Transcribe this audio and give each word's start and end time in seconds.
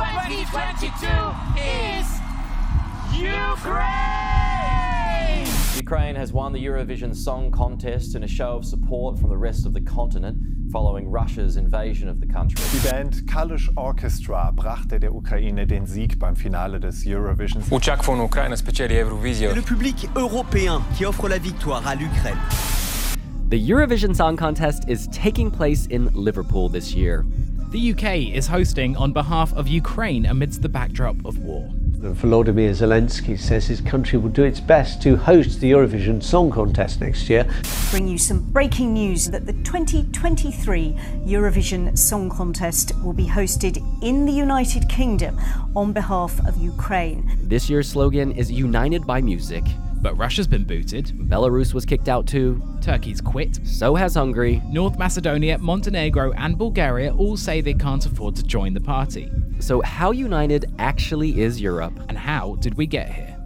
2022 0.00 1.06
is 1.60 2.06
Ukraine! 3.12 4.40
Ukraine 5.76 6.14
has 6.14 6.32
won 6.32 6.54
the 6.54 6.64
Eurovision 6.64 7.14
Song 7.14 7.50
Contest 7.50 8.14
in 8.14 8.22
a 8.22 8.26
show 8.26 8.56
of 8.56 8.64
support 8.64 9.18
from 9.18 9.28
the 9.28 9.36
rest 9.36 9.66
of 9.66 9.74
the 9.74 9.80
continent 9.82 10.38
following 10.72 11.10
Russia's 11.10 11.58
invasion 11.58 12.08
of 12.08 12.18
the 12.18 12.26
country. 12.26 12.64
Die 12.72 12.90
Band 12.90 13.26
Kalush 13.26 13.68
Orchestra 13.76 14.50
brachte 14.52 14.98
der 14.98 15.12
Ukraine 15.14 15.66
den 15.66 15.84
Sieg 15.86 16.18
beim 16.18 16.34
Finale 16.34 16.80
des 16.80 17.04
Eurovision. 17.04 17.62
Uczakfon 17.70 18.20
Ukraine 18.24 18.56
specjali 18.56 18.96
Eurovision. 18.98 19.54
Le 19.54 19.60
public 19.60 20.08
européen 20.14 20.80
qui 20.96 21.04
offre 21.04 21.28
la 21.28 21.38
victoire 21.38 21.86
à 21.86 21.94
l'Ukraine. 21.94 22.38
The 23.50 23.58
Eurovision 23.58 24.14
Song 24.14 24.38
Contest 24.38 24.88
is 24.88 25.08
taking 25.08 25.50
place 25.50 25.86
in 25.90 26.08
Liverpool 26.14 26.70
this 26.70 26.94
year. 26.94 27.26
The 27.70 27.92
UK 27.92 28.34
is 28.34 28.48
hosting 28.48 28.96
on 28.96 29.12
behalf 29.12 29.54
of 29.54 29.68
Ukraine 29.68 30.26
amidst 30.26 30.60
the 30.60 30.68
backdrop 30.68 31.24
of 31.24 31.38
war. 31.38 31.70
Volodymyr 32.00 32.70
Zelensky 32.70 33.38
says 33.38 33.64
his 33.68 33.80
country 33.80 34.18
will 34.18 34.30
do 34.30 34.42
its 34.42 34.58
best 34.58 35.00
to 35.02 35.14
host 35.14 35.60
the 35.60 35.70
Eurovision 35.70 36.20
Song 36.20 36.50
Contest 36.50 37.00
next 37.00 37.30
year. 37.30 37.46
Bring 37.92 38.08
you 38.08 38.18
some 38.18 38.40
breaking 38.50 38.92
news 38.92 39.26
that 39.26 39.46
the 39.46 39.52
2023 39.52 40.94
Eurovision 41.24 41.96
Song 41.96 42.28
Contest 42.28 42.90
will 43.04 43.12
be 43.12 43.26
hosted 43.26 43.76
in 44.02 44.26
the 44.26 44.32
United 44.32 44.88
Kingdom 44.88 45.38
on 45.76 45.92
behalf 45.92 46.44
of 46.48 46.56
Ukraine. 46.56 47.38
This 47.40 47.70
year's 47.70 47.88
slogan 47.88 48.32
is 48.32 48.50
United 48.50 49.06
by 49.06 49.20
Music. 49.20 49.62
But 50.02 50.16
Russia's 50.16 50.46
been 50.46 50.64
booted. 50.64 51.06
Belarus 51.06 51.74
was 51.74 51.84
kicked 51.84 52.08
out 52.08 52.26
too. 52.26 52.62
Turkey's 52.80 53.20
quit. 53.20 53.60
So 53.64 53.94
has 53.94 54.14
Hungary. 54.14 54.62
North 54.66 54.98
Macedonia, 54.98 55.58
Montenegro, 55.58 56.32
and 56.32 56.56
Bulgaria 56.56 57.14
all 57.14 57.36
say 57.36 57.60
they 57.60 57.74
can't 57.74 58.04
afford 58.06 58.36
to 58.36 58.42
join 58.42 58.74
the 58.74 58.80
party. 58.80 59.30
So, 59.58 59.82
how 59.82 60.10
united 60.10 60.72
actually 60.78 61.40
is 61.40 61.60
Europe? 61.60 61.92
And 62.08 62.16
how 62.16 62.56
did 62.60 62.74
we 62.74 62.86
get 62.86 63.12
here? 63.12 63.36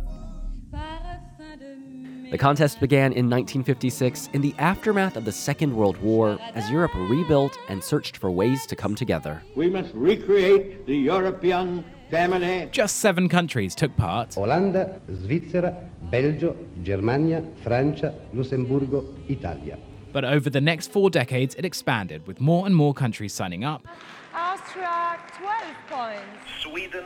The 2.35 2.39
contest 2.39 2.81
began 2.81 3.13
in 3.13 3.31
1956 3.31 4.31
in 4.33 4.41
the 4.41 4.57
aftermath 4.59 5.17
of 5.17 5.25
the 5.25 5.31
Second 5.31 5.73
World 5.77 5.97
War 5.99 6.37
as 6.55 6.69
Europe 6.69 6.91
rebuilt 6.95 7.57
and 7.69 7.83
searched 7.83 8.17
for 8.17 8.29
ways 8.29 8.67
to 8.67 8.75
come 8.75 8.97
together. 8.97 9.41
We 9.55 9.71
must 9.71 9.95
recreate 9.95 10.85
the 10.85 10.97
European 10.97 11.85
family. 12.15 12.69
Just 12.71 12.97
seven 12.97 13.29
countries 13.29 13.75
took 13.75 13.97
part 13.97 14.31
Olanda, 14.31 15.01
Svizzera, 15.11 15.73
Belgio, 16.11 16.57
Germania, 16.83 17.43
Francia, 17.63 18.15
Lussemburgo, 18.35 19.05
Italia. 19.29 19.79
But 20.13 20.25
over 20.25 20.49
the 20.49 20.61
next 20.61 20.93
four 20.93 21.11
decades, 21.11 21.57
it 21.57 21.65
expanded, 21.65 22.27
with 22.27 22.41
more 22.41 22.67
and 22.67 22.75
more 22.77 22.95
countries 22.95 23.33
signing 23.35 23.65
up. 23.65 23.87
Austria, 24.33 25.19
12 25.39 25.65
points. 25.91 26.63
Sweden, 26.63 27.05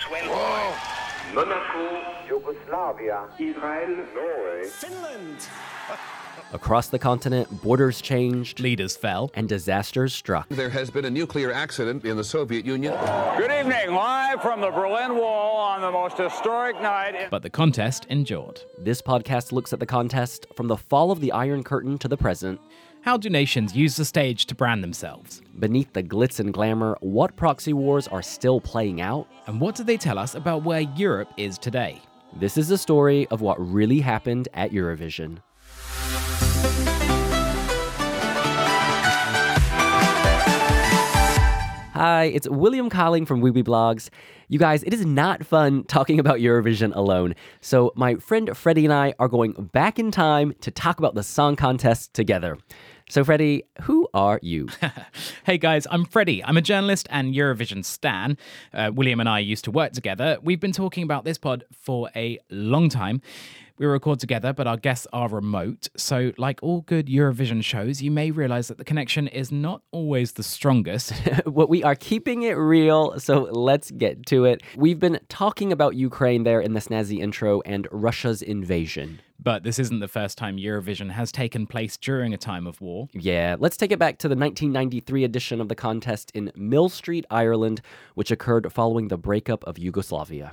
12 0.00 0.26
Whoa. 0.26 0.70
points. 0.70 1.02
Monaco, 1.34 1.84
Yugoslavia, 2.28 3.24
Israel, 3.38 4.04
Norway, 4.14 4.64
Finland. 4.68 5.38
Across 6.52 6.88
the 6.88 6.98
continent, 6.98 7.62
borders 7.62 8.02
changed, 8.02 8.60
leaders 8.60 8.94
fell, 8.94 9.30
and 9.32 9.48
disasters 9.48 10.12
struck. 10.12 10.46
There 10.50 10.68
has 10.68 10.90
been 10.90 11.06
a 11.06 11.10
nuclear 11.10 11.50
accident 11.50 12.04
in 12.04 12.18
the 12.18 12.24
Soviet 12.24 12.66
Union. 12.66 12.92
Good 13.38 13.50
evening, 13.50 13.94
live 13.94 14.42
from 14.42 14.60
the 14.60 14.70
Berlin 14.70 15.16
Wall 15.16 15.56
on 15.56 15.80
the 15.80 15.90
most 15.90 16.18
historic 16.18 16.78
night. 16.82 17.14
In- 17.14 17.30
but 17.30 17.42
the 17.42 17.48
contest 17.48 18.04
endured. 18.10 18.60
This 18.78 19.00
podcast 19.00 19.52
looks 19.52 19.72
at 19.72 19.80
the 19.80 19.86
contest 19.86 20.46
from 20.54 20.68
the 20.68 20.76
fall 20.76 21.10
of 21.10 21.20
the 21.20 21.32
Iron 21.32 21.64
Curtain 21.64 21.96
to 21.98 22.06
the 22.08 22.18
present. 22.18 22.60
How 23.00 23.16
do 23.16 23.30
nations 23.30 23.74
use 23.74 23.96
the 23.96 24.04
stage 24.04 24.44
to 24.46 24.54
brand 24.54 24.84
themselves? 24.84 25.40
Beneath 25.58 25.94
the 25.94 26.02
glitz 26.02 26.38
and 26.38 26.52
glamour, 26.52 26.98
what 27.00 27.34
proxy 27.34 27.72
wars 27.72 28.06
are 28.08 28.22
still 28.22 28.60
playing 28.60 29.00
out? 29.00 29.26
And 29.46 29.58
what 29.58 29.74
do 29.74 29.84
they 29.84 29.96
tell 29.96 30.18
us 30.18 30.34
about 30.34 30.64
where 30.64 30.80
Europe 30.80 31.32
is 31.38 31.56
today? 31.56 32.02
This 32.34 32.58
is 32.58 32.68
the 32.68 32.78
story 32.78 33.26
of 33.28 33.40
what 33.40 33.58
really 33.58 34.00
happened 34.00 34.48
at 34.52 34.70
Eurovision. 34.70 35.38
Hi, 42.02 42.24
it's 42.24 42.48
William 42.48 42.90
Colling 42.90 43.26
from 43.26 43.40
Wiwibloggs. 43.42 44.10
You 44.48 44.58
guys, 44.58 44.82
it 44.82 44.92
is 44.92 45.06
not 45.06 45.46
fun 45.46 45.84
talking 45.88 46.18
about 46.18 46.38
Eurovision 46.38 46.92
alone. 46.96 47.36
So, 47.60 47.92
my 47.94 48.16
friend 48.16 48.56
Freddie 48.56 48.84
and 48.84 48.92
I 48.92 49.14
are 49.20 49.28
going 49.28 49.52
back 49.52 50.00
in 50.00 50.10
time 50.10 50.52
to 50.62 50.72
talk 50.72 50.98
about 50.98 51.14
the 51.14 51.22
song 51.22 51.54
contest 51.54 52.12
together. 52.12 52.58
So, 53.08 53.22
Freddie, 53.22 53.62
who 53.82 54.08
are 54.14 54.40
you? 54.42 54.68
hey 55.44 55.58
guys, 55.58 55.86
I'm 55.92 56.04
Freddie. 56.04 56.42
I'm 56.42 56.56
a 56.56 56.60
journalist 56.60 57.06
and 57.08 57.36
Eurovision 57.36 57.84
stan. 57.84 58.36
Uh, 58.74 58.90
William 58.92 59.20
and 59.20 59.28
I 59.28 59.38
used 59.38 59.62
to 59.66 59.70
work 59.70 59.92
together. 59.92 60.38
We've 60.42 60.58
been 60.58 60.72
talking 60.72 61.04
about 61.04 61.24
this 61.24 61.38
pod 61.38 61.62
for 61.70 62.10
a 62.16 62.40
long 62.50 62.88
time. 62.88 63.22
We 63.78 63.86
record 63.86 64.20
together, 64.20 64.52
but 64.52 64.66
our 64.66 64.76
guests 64.76 65.06
are 65.12 65.28
remote. 65.28 65.88
So, 65.96 66.32
like 66.38 66.60
all 66.62 66.82
good 66.82 67.06
Eurovision 67.06 67.64
shows, 67.64 68.02
you 68.02 68.10
may 68.10 68.30
realize 68.30 68.68
that 68.68 68.78
the 68.78 68.84
connection 68.84 69.28
is 69.28 69.50
not 69.50 69.82
always 69.90 70.32
the 70.32 70.42
strongest. 70.42 71.12
well, 71.46 71.66
we 71.66 71.82
are 71.82 71.94
keeping 71.94 72.42
it 72.42 72.52
real, 72.52 73.18
so 73.18 73.48
let's 73.50 73.90
get 73.90 74.26
to 74.26 74.44
it. 74.44 74.62
We've 74.76 74.98
been 74.98 75.20
talking 75.28 75.72
about 75.72 75.94
Ukraine 75.94 76.44
there 76.44 76.60
in 76.60 76.74
the 76.74 76.80
snazzy 76.80 77.20
intro 77.20 77.60
and 77.62 77.88
Russia's 77.90 78.42
invasion. 78.42 79.20
But 79.42 79.64
this 79.64 79.80
isn't 79.80 79.98
the 79.98 80.08
first 80.08 80.38
time 80.38 80.56
Eurovision 80.56 81.10
has 81.10 81.32
taken 81.32 81.66
place 81.66 81.96
during 81.96 82.32
a 82.32 82.38
time 82.38 82.66
of 82.66 82.80
war. 82.80 83.08
Yeah, 83.12 83.56
let's 83.58 83.76
take 83.76 83.90
it 83.90 83.98
back 83.98 84.18
to 84.18 84.28
the 84.28 84.36
1993 84.36 85.24
edition 85.24 85.60
of 85.60 85.68
the 85.68 85.74
contest 85.74 86.30
in 86.32 86.52
Millstreet, 86.54 87.26
Ireland, 87.28 87.80
which 88.14 88.30
occurred 88.30 88.72
following 88.72 89.08
the 89.08 89.18
breakup 89.18 89.64
of 89.64 89.78
Yugoslavia. 89.78 90.52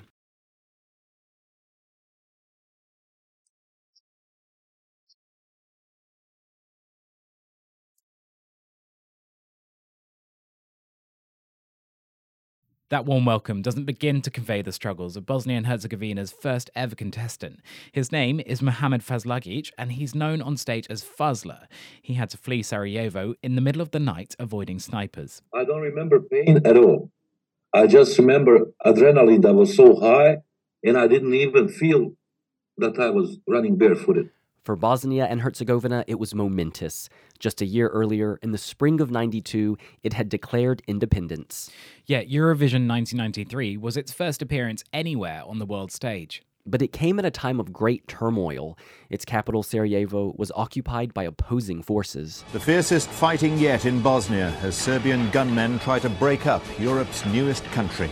That 12.89 13.05
warm 13.05 13.23
welcome 13.23 13.61
doesn't 13.61 13.85
begin 13.85 14.19
to 14.23 14.31
convey 14.31 14.63
the 14.63 14.71
struggles 14.71 15.15
of 15.15 15.27
Bosnia 15.27 15.57
and 15.57 15.67
Herzegovina's 15.67 16.31
first 16.31 16.71
ever 16.75 16.95
contestant. 16.95 17.59
His 17.91 18.11
name 18.11 18.39
is 18.43 18.63
Mohamed 18.63 19.01
Fazlagic, 19.01 19.69
and 19.77 19.91
he's 19.91 20.15
known 20.15 20.41
on 20.41 20.57
stage 20.57 20.87
as 20.89 21.03
Fazla. 21.03 21.67
He 22.01 22.15
had 22.15 22.31
to 22.31 22.37
flee 22.37 22.63
Sarajevo 22.63 23.35
in 23.43 23.53
the 23.53 23.61
middle 23.61 23.83
of 23.83 23.91
the 23.91 23.99
night, 23.99 24.35
avoiding 24.39 24.79
snipers. 24.79 25.43
I 25.53 25.65
don't 25.65 25.81
remember 25.81 26.19
pain 26.19 26.65
at 26.65 26.77
all. 26.77 27.11
I 27.75 27.85
just 27.85 28.17
remember 28.17 28.71
adrenaline 28.83 29.43
that 29.43 29.53
was 29.53 29.75
so 29.75 29.95
high, 29.99 30.37
and 30.83 30.97
I 30.97 31.05
didn't 31.05 31.35
even 31.35 31.69
feel 31.69 32.13
that 32.79 32.99
I 32.99 33.11
was 33.11 33.37
running 33.47 33.75
barefooted. 33.77 34.31
For 34.69 34.75
Bosnia 34.75 35.25
and 35.25 35.41
Herzegovina, 35.41 36.05
it 36.05 36.19
was 36.19 36.35
momentous. 36.35 37.09
Just 37.39 37.59
a 37.59 37.65
year 37.65 37.87
earlier, 37.87 38.37
in 38.43 38.51
the 38.51 38.57
spring 38.59 39.01
of 39.01 39.09
92, 39.09 39.75
it 40.03 40.13
had 40.13 40.29
declared 40.29 40.83
independence. 40.85 41.71
Yet 42.05 42.29
Eurovision 42.29 42.85
1993 42.87 43.77
was 43.77 43.97
its 43.97 44.11
first 44.11 44.43
appearance 44.43 44.83
anywhere 44.93 45.41
on 45.47 45.57
the 45.57 45.65
world 45.65 45.91
stage. 45.91 46.43
But 46.67 46.83
it 46.83 46.93
came 46.93 47.17
at 47.17 47.25
a 47.25 47.31
time 47.31 47.59
of 47.59 47.73
great 47.73 48.07
turmoil. 48.07 48.77
Its 49.09 49.25
capital, 49.25 49.63
Sarajevo, 49.63 50.35
was 50.37 50.51
occupied 50.55 51.15
by 51.15 51.23
opposing 51.23 51.81
forces. 51.81 52.43
The 52.53 52.59
fiercest 52.59 53.09
fighting 53.09 53.57
yet 53.57 53.87
in 53.87 54.03
Bosnia 54.03 54.55
as 54.61 54.77
Serbian 54.77 55.31
gunmen 55.31 55.79
try 55.79 55.97
to 55.97 56.09
break 56.09 56.45
up 56.45 56.61
Europe's 56.77 57.25
newest 57.25 57.63
country. 57.71 58.11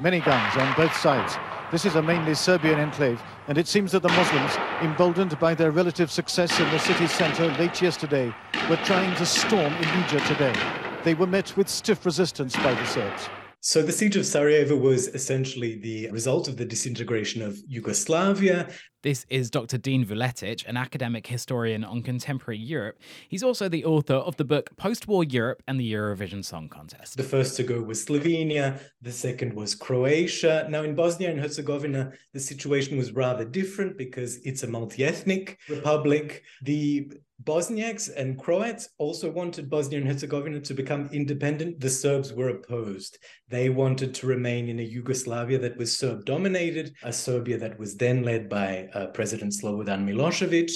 Many 0.00 0.18
guns 0.18 0.56
on 0.56 0.74
both 0.74 0.96
sides. 0.96 1.36
This 1.72 1.86
is 1.86 1.94
a 1.94 2.02
mainly 2.02 2.34
Serbian 2.34 2.78
enclave, 2.78 3.22
and 3.48 3.56
it 3.56 3.66
seems 3.66 3.92
that 3.92 4.02
the 4.02 4.10
Muslims, 4.10 4.56
emboldened 4.82 5.40
by 5.40 5.54
their 5.54 5.70
relative 5.70 6.10
success 6.10 6.60
in 6.60 6.70
the 6.70 6.78
city 6.78 7.06
centre 7.06 7.46
late 7.52 7.80
yesterday, 7.80 8.26
were 8.68 8.76
trying 8.84 9.16
to 9.16 9.24
storm 9.24 9.72
Ilidža 9.72 10.26
today. 10.26 10.54
They 11.02 11.14
were 11.14 11.26
met 11.26 11.56
with 11.56 11.70
stiff 11.70 12.04
resistance 12.04 12.54
by 12.56 12.74
the 12.74 12.84
Serbs. 12.84 13.30
So 13.64 13.80
the 13.80 13.92
siege 13.92 14.16
of 14.16 14.26
Sarajevo 14.26 14.74
was 14.74 15.06
essentially 15.06 15.78
the 15.78 16.10
result 16.10 16.48
of 16.48 16.56
the 16.56 16.64
disintegration 16.64 17.40
of 17.42 17.56
Yugoslavia. 17.68 18.68
This 19.04 19.24
is 19.30 19.50
Dr. 19.50 19.78
Dean 19.78 20.04
Vuletic, 20.04 20.66
an 20.66 20.76
academic 20.76 21.28
historian 21.28 21.84
on 21.84 22.02
contemporary 22.02 22.58
Europe. 22.58 22.98
He's 23.28 23.44
also 23.44 23.68
the 23.68 23.84
author 23.84 24.14
of 24.14 24.36
the 24.36 24.44
book 24.44 24.76
Post 24.76 25.06
War 25.06 25.22
Europe 25.22 25.62
and 25.68 25.78
the 25.78 25.92
Eurovision 25.92 26.44
Song 26.44 26.68
Contest. 26.68 27.16
The 27.16 27.22
first 27.22 27.56
to 27.56 27.62
go 27.62 27.80
was 27.80 28.04
Slovenia, 28.04 28.80
the 29.00 29.12
second 29.12 29.54
was 29.54 29.76
Croatia. 29.76 30.66
Now, 30.68 30.82
in 30.82 30.96
Bosnia 30.96 31.30
and 31.30 31.38
Herzegovina, 31.38 32.14
the 32.32 32.40
situation 32.40 32.98
was 32.98 33.12
rather 33.12 33.44
different 33.44 33.96
because 33.96 34.38
it's 34.38 34.64
a 34.64 34.66
multi 34.66 35.04
ethnic 35.04 35.60
republic. 35.68 36.42
The 36.62 37.12
Bosniaks 37.44 38.08
and 38.14 38.38
Croats 38.38 38.88
also 38.98 39.30
wanted 39.30 39.68
Bosnia 39.70 39.98
and 39.98 40.06
Herzegovina 40.06 40.60
to 40.60 40.74
become 40.74 41.08
independent. 41.12 41.80
The 41.80 41.90
Serbs 41.90 42.32
were 42.32 42.50
opposed. 42.50 43.18
They 43.48 43.68
wanted 43.68 44.14
to 44.14 44.26
remain 44.26 44.68
in 44.68 44.78
a 44.78 44.82
Yugoslavia 44.82 45.58
that 45.58 45.76
was 45.76 45.96
Serb 45.96 46.24
dominated, 46.24 46.94
a 47.02 47.12
Serbia 47.12 47.58
that 47.58 47.78
was 47.78 47.96
then 47.96 48.22
led 48.22 48.48
by 48.48 48.88
uh, 48.94 49.06
President 49.08 49.52
Slobodan 49.52 50.06
Milosevic. 50.06 50.70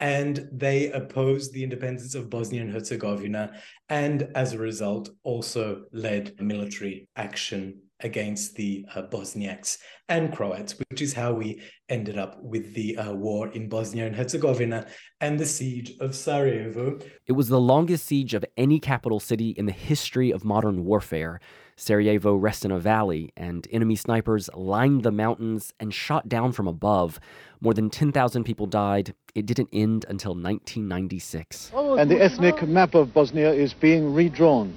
and 0.00 0.48
they 0.50 0.90
opposed 0.92 1.52
the 1.52 1.62
independence 1.62 2.14
of 2.14 2.30
Bosnia 2.30 2.62
and 2.62 2.72
Herzegovina, 2.72 3.52
and 3.90 4.28
as 4.34 4.54
a 4.54 4.58
result, 4.58 5.10
also 5.24 5.84
led 5.92 6.40
military 6.40 7.06
action 7.16 7.82
against 8.02 8.56
the 8.56 8.84
uh, 8.94 9.02
Bosniaks 9.02 9.78
and 10.08 10.32
Croats, 10.32 10.74
which 10.90 11.00
is 11.00 11.12
how 11.14 11.32
we 11.32 11.60
ended 11.88 12.18
up 12.18 12.42
with 12.42 12.74
the 12.74 12.96
uh, 12.96 13.12
war 13.12 13.48
in 13.48 13.68
Bosnia 13.68 14.06
and 14.06 14.16
Herzegovina 14.16 14.86
and 15.20 15.38
the 15.38 15.46
siege 15.46 15.92
of 16.00 16.14
Sarajevo. 16.14 16.98
It 17.26 17.32
was 17.32 17.48
the 17.48 17.60
longest 17.60 18.06
siege 18.06 18.34
of 18.34 18.44
any 18.56 18.80
capital 18.80 19.20
city 19.20 19.50
in 19.50 19.66
the 19.66 19.72
history 19.72 20.30
of 20.30 20.44
modern 20.44 20.84
warfare. 20.84 21.40
Sarajevo 21.76 22.34
rests 22.34 22.64
in 22.66 22.70
a 22.70 22.78
valley, 22.78 23.32
and 23.38 23.66
enemy 23.70 23.96
snipers 23.96 24.50
lined 24.52 25.02
the 25.02 25.10
mountains 25.10 25.72
and 25.80 25.94
shot 25.94 26.28
down 26.28 26.52
from 26.52 26.68
above. 26.68 27.18
More 27.62 27.72
than 27.72 27.88
10,000 27.88 28.44
people 28.44 28.66
died. 28.66 29.14
It 29.34 29.46
didn't 29.46 29.70
end 29.72 30.04
until 30.08 30.32
1996. 30.32 31.72
And 31.74 32.10
the 32.10 32.20
ethnic 32.20 32.62
map 32.68 32.94
of 32.94 33.14
Bosnia 33.14 33.52
is 33.52 33.72
being 33.72 34.12
redrawn. 34.12 34.74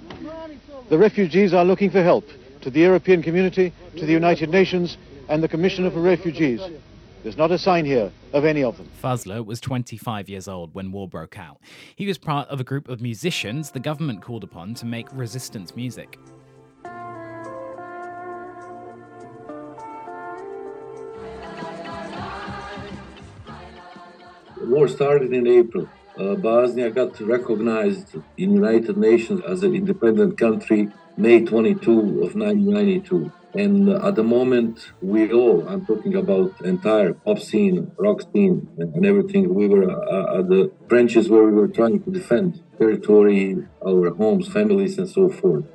The 0.87 0.97
refugees 0.97 1.53
are 1.53 1.65
looking 1.65 1.89
for 1.89 2.03
help 2.03 2.29
to 2.63 2.69
the 2.69 2.79
European 2.79 3.21
community, 3.21 3.73
to 3.97 4.05
the 4.05 4.11
United 4.13 4.49
Nations, 4.49 4.97
and 5.27 5.43
the 5.43 5.49
Commissioner 5.49 5.91
for 5.91 5.99
Refugees. 5.99 6.61
There's 7.21 7.37
not 7.37 7.51
a 7.51 7.57
sign 7.57 7.85
here 7.85 8.11
of 8.31 8.45
any 8.45 8.63
of 8.63 8.77
them. 8.77 8.89
Fazla 9.01 9.45
was 9.45 9.59
25 9.59 10.29
years 10.29 10.47
old 10.47 10.73
when 10.73 10.91
war 10.91 11.07
broke 11.07 11.37
out. 11.37 11.59
He 11.95 12.07
was 12.07 12.17
part 12.17 12.47
of 12.47 12.61
a 12.61 12.63
group 12.63 12.87
of 12.87 13.01
musicians 13.01 13.71
the 13.71 13.81
government 13.81 14.21
called 14.21 14.45
upon 14.45 14.75
to 14.75 14.85
make 14.85 15.07
resistance 15.11 15.75
music. 15.75 16.17
The 24.57 24.69
war 24.69 24.87
started 24.87 25.33
in 25.33 25.47
April. 25.47 25.89
Uh, 26.17 26.35
Bosnia 26.35 26.91
got 26.91 27.19
recognized 27.19 28.15
in 28.37 28.53
United 28.53 28.97
Nations 28.97 29.41
as 29.45 29.63
an 29.63 29.75
independent 29.75 30.37
country 30.37 30.89
May 31.15 31.45
22 31.45 31.91
of 32.23 32.35
1992. 32.35 33.31
And 33.53 33.87
at 33.87 34.15
the 34.15 34.23
moment, 34.23 34.91
we 34.99 35.31
all, 35.31 35.67
I'm 35.67 35.85
talking 35.85 36.15
about 36.15 36.59
entire 36.61 37.13
pop 37.13 37.37
scene, 37.37 37.91
rock 37.99 38.23
scene, 38.33 38.67
and, 38.79 39.05
everything, 39.05 39.53
we 39.53 39.67
were 39.67 39.91
uh, 39.91 40.39
at 40.39 40.49
the 40.49 40.71
trenches 40.89 41.29
where 41.29 41.43
we 41.43 41.51
were 41.51 41.67
trying 41.67 42.01
to 42.01 42.09
defend 42.09 42.63
territory, 42.79 43.63
our 43.85 44.09
homes, 44.15 44.47
families, 44.47 44.97
and 44.97 45.07
so 45.07 45.29
forth. 45.29 45.65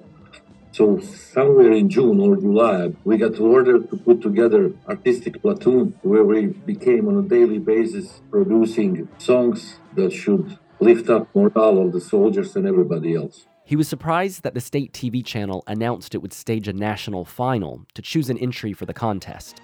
So 0.73 0.99
somewhere 0.99 1.71
in 1.73 1.89
June 1.89 2.19
or 2.19 2.37
July, 2.37 2.95
we 3.05 3.17
got 3.17 3.39
ordered 3.39 3.91
to 3.91 3.97
put 3.97 4.21
together 4.21 4.73
artistic 4.89 5.41
platoon 5.41 5.95
where 6.03 6.25
we 6.25 6.47
became 6.47 7.07
on 7.07 7.17
a 7.17 7.29
daily 7.29 7.59
basis 7.59 8.23
producing 8.29 9.09
songs 9.19 9.77
that 9.95 10.13
should 10.13 10.59
lift 10.81 11.09
up 11.09 11.33
morale 11.33 11.79
of 11.79 11.93
the 11.93 12.01
soldiers 12.01 12.57
and 12.57 12.67
everybody 12.67 13.15
else. 13.15 13.47
He 13.69 13.77
was 13.77 13.87
surprised 13.87 14.45
that 14.45 14.55
the 14.55 14.63
state 14.63 14.95
TV 14.95 15.23
channel 15.23 15.63
announced 15.67 16.15
it 16.15 16.23
would 16.23 16.33
stage 16.33 16.69
a 16.69 16.73
national 16.73 17.27
final 17.27 17.85
to 17.93 18.01
choose 18.01 18.31
an 18.31 18.39
entry 18.39 18.73
for 18.73 18.87
the 18.87 18.95
contest. 18.95 19.61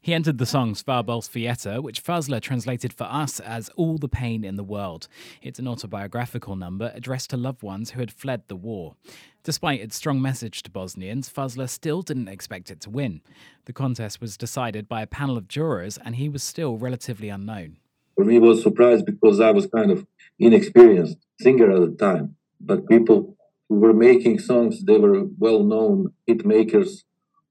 He 0.00 0.14
entered 0.14 0.38
the 0.38 0.46
song 0.46 0.74
Sva 0.74 1.04
bol 1.04 1.22
svijeta, 1.22 1.82
which 1.82 2.02
Fazla 2.02 2.40
translated 2.40 2.92
for 2.92 3.04
us 3.04 3.40
as 3.40 3.68
All 3.76 3.98
the 3.98 4.08
Pain 4.08 4.42
in 4.42 4.56
the 4.56 4.64
World. 4.64 5.06
It's 5.42 5.58
an 5.58 5.68
autobiographical 5.68 6.56
number 6.56 6.90
addressed 6.94 7.30
to 7.30 7.36
loved 7.36 7.62
ones 7.62 7.90
who 7.90 8.00
had 8.00 8.10
fled 8.10 8.42
the 8.48 8.56
war. 8.56 8.96
Despite 9.44 9.80
its 9.80 9.96
strong 9.96 10.20
message 10.20 10.62
to 10.64 10.70
Bosnians, 10.70 11.28
Fazla 11.28 11.68
still 11.68 12.02
didn't 12.02 12.28
expect 12.28 12.70
it 12.70 12.80
to 12.80 12.90
win. 12.90 13.20
The 13.66 13.72
contest 13.72 14.20
was 14.20 14.36
decided 14.36 14.88
by 14.88 15.02
a 15.02 15.06
panel 15.06 15.36
of 15.36 15.48
jurors, 15.48 15.96
and 15.96 16.16
he 16.16 16.28
was 16.28 16.42
still 16.42 16.76
relatively 16.76 17.28
unknown. 17.28 17.76
For 18.16 18.24
me, 18.24 18.36
it 18.36 18.42
was 18.42 18.62
surprised 18.62 19.06
because 19.06 19.40
I 19.40 19.52
was 19.52 19.66
kind 19.66 19.90
of 19.90 20.06
inexperienced 20.38 21.18
singer 21.40 21.70
at 21.70 21.80
the 21.80 21.96
time. 21.96 22.36
But 22.60 22.88
people 22.88 23.36
who 23.68 23.76
were 23.76 23.94
making 23.94 24.40
songs, 24.40 24.84
they 24.84 24.98
were 24.98 25.24
well-known 25.38 26.12
hit 26.26 26.44
makers 26.44 27.04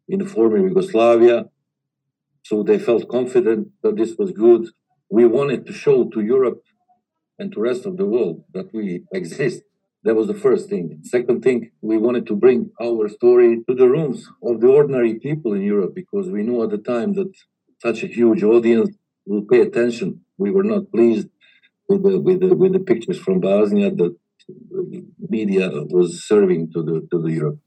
in 0.07 0.25
former 0.25 0.57
Yugoslavia. 0.57 1.45
So 2.43 2.63
they 2.63 2.79
felt 2.79 3.09
confident 3.09 3.69
that 3.83 3.97
this 3.97 4.15
was 4.17 4.31
good. 4.31 4.69
We 5.09 5.25
wanted 5.25 5.65
to 5.67 5.73
show 5.73 6.05
to 6.09 6.21
Europe 6.21 6.61
and 7.39 7.51
to 7.51 7.59
rest 7.59 7.85
of 7.85 7.97
the 7.97 8.05
world 8.05 8.43
that 8.53 8.73
we 8.73 9.03
exist. 9.13 9.63
That 10.03 10.15
was 10.15 10.27
the 10.27 10.33
first 10.33 10.69
thing. 10.69 10.99
Second 11.03 11.41
thing, 11.41 11.71
we 11.81 11.97
wanted 11.97 12.25
to 12.27 12.35
bring 12.35 12.71
our 12.81 13.09
story 13.09 13.63
to 13.67 13.75
the 13.75 13.89
rooms 13.89 14.29
of 14.41 14.61
the 14.61 14.67
ordinary 14.67 15.15
people 15.15 15.53
in 15.53 15.63
Europe 15.63 15.93
because 15.95 16.29
we 16.29 16.43
knew 16.43 16.63
at 16.63 16.69
the 16.69 16.77
time 16.77 17.13
that 17.13 17.31
such 17.81 18.03
a 18.03 18.07
huge 18.07 18.43
audience 18.43 18.89
will 19.25 19.43
pay 19.43 19.61
attention. 19.61 20.21
We 20.37 20.51
were 20.51 20.63
not 20.63 20.91
pleased 20.91 21.27
with 21.89 22.03
the 22.03 22.19
with 22.19 22.39
the 22.39 22.55
with 22.55 22.73
the 22.73 22.79
pictures 22.79 23.19
from 23.19 23.39
Bosnia 23.39 23.91
that 23.91 24.15
media 25.29 25.69
was 25.97 26.23
serving 26.25 26.71
to 26.73 26.83
the 26.83 27.07
to 27.11 27.21
the 27.21 27.31
Europe. 27.31 27.59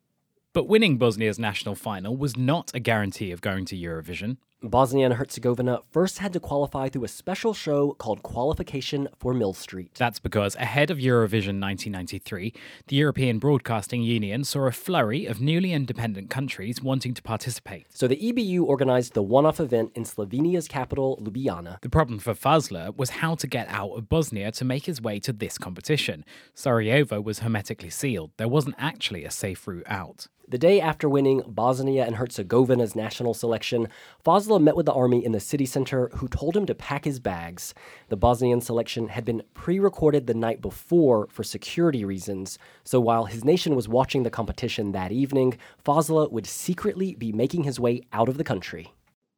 But 0.53 0.67
winning 0.67 0.99
Bosnia's 0.99 1.39
national 1.39 1.77
final 1.77 2.17
was 2.17 2.37
not 2.37 2.73
a 2.75 2.81
guarantee 2.81 3.31
of 3.31 3.41
going 3.41 3.67
to 3.67 3.77
Eurovision. 3.77 4.39
Bosnia 4.63 5.07
and 5.07 5.15
Herzegovina 5.15 5.79
first 5.91 6.19
had 6.19 6.35
to 6.35 6.41
qualify 6.41 6.89
through 6.89 7.05
a 7.05 7.09
special 7.09 7.55
show 7.55 7.93
called 7.93 8.23
Qualification 8.23 9.09
for 9.17 9.33
Millstreet. 9.33 9.95
That's 9.95 10.19
because 10.19 10.55
ahead 10.57 10.91
of 10.91 10.99
Eurovision 10.99 11.57
1993, 11.61 12.53
the 12.89 12.97
European 12.97 13.39
Broadcasting 13.39 14.03
Union 14.03 14.45
saw 14.45 14.67
a 14.67 14.73
flurry 14.73 15.25
of 15.25 15.41
newly 15.41 15.73
independent 15.73 16.29
countries 16.29 16.83
wanting 16.83 17.15
to 17.15 17.23
participate. 17.23 17.87
So 17.89 18.07
the 18.07 18.17
EBU 18.17 18.65
organized 18.65 19.15
the 19.15 19.23
one 19.23 19.47
off 19.47 19.61
event 19.61 19.93
in 19.95 20.05
Slovenia's 20.05 20.69
capital, 20.69 21.19
Ljubljana. 21.23 21.81
The 21.81 21.89
problem 21.89 22.19
for 22.19 22.35
Fazla 22.35 22.95
was 22.95 23.11
how 23.11 23.37
to 23.37 23.47
get 23.47 23.67
out 23.69 23.93
of 23.93 24.11
Bosnia 24.11 24.51
to 24.53 24.65
make 24.65 24.85
his 24.85 25.01
way 25.01 25.21
to 25.21 25.33
this 25.33 25.57
competition. 25.57 26.25
Sarajevo 26.55 27.21
was 27.21 27.39
hermetically 27.39 27.91
sealed, 27.91 28.33
there 28.37 28.49
wasn't 28.49 28.75
actually 28.79 29.25
a 29.25 29.31
safe 29.31 29.67
route 29.67 29.87
out. 29.87 30.27
The 30.51 30.59
day 30.59 30.81
after 30.81 31.09
winning 31.09 31.45
Bosnia 31.47 32.05
and 32.05 32.17
Herzegovina's 32.17 32.97
national 32.97 33.35
selection, 33.35 33.87
Fazla 34.27 34.61
met 34.61 34.75
with 34.75 34.87
the 34.87 34.93
army 34.93 35.25
in 35.25 35.31
the 35.31 35.39
city 35.39 35.65
center 35.65 36.11
who 36.17 36.27
told 36.27 36.57
him 36.57 36.67
to 36.67 36.75
pack 36.75 37.05
his 37.05 37.21
bags. 37.21 37.73
The 38.09 38.17
Bosnian 38.17 38.61
selection 38.61 39.07
had 39.11 39.25
been 39.25 39.45
pre 39.55 39.79
recorded 39.79 40.27
the 40.27 40.35
night 40.35 40.61
before 40.61 41.29
for 41.31 41.45
security 41.45 42.05
reasons, 42.05 42.59
so 42.83 42.99
while 42.99 43.27
his 43.27 43.45
nation 43.45 43.77
was 43.77 43.89
watching 43.89 44.25
the 44.25 44.31
competition 44.31 44.91
that 44.91 45.13
evening, 45.13 45.57
Fazla 45.85 46.29
would 46.33 46.49
secretly 46.49 47.15
be 47.15 47.31
making 47.31 47.63
his 47.63 47.79
way 47.79 48.03
out 48.13 48.29
of 48.29 48.37
the 48.37 48.43
country. 48.43 48.93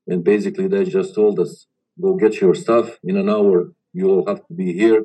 And 0.07 0.25
basically, 0.25 0.67
they 0.67 0.87
just 0.87 1.15
told 1.15 1.39
us 1.39 1.67
go 2.01 2.17
get 2.17 2.41
your 2.41 2.55
stuff. 2.55 2.99
In 3.05 3.19
an 3.19 3.29
hour, 3.29 3.75
you'll 3.93 4.27
have 4.27 4.47
to 4.47 4.55
be 4.55 4.73
here. 4.73 5.05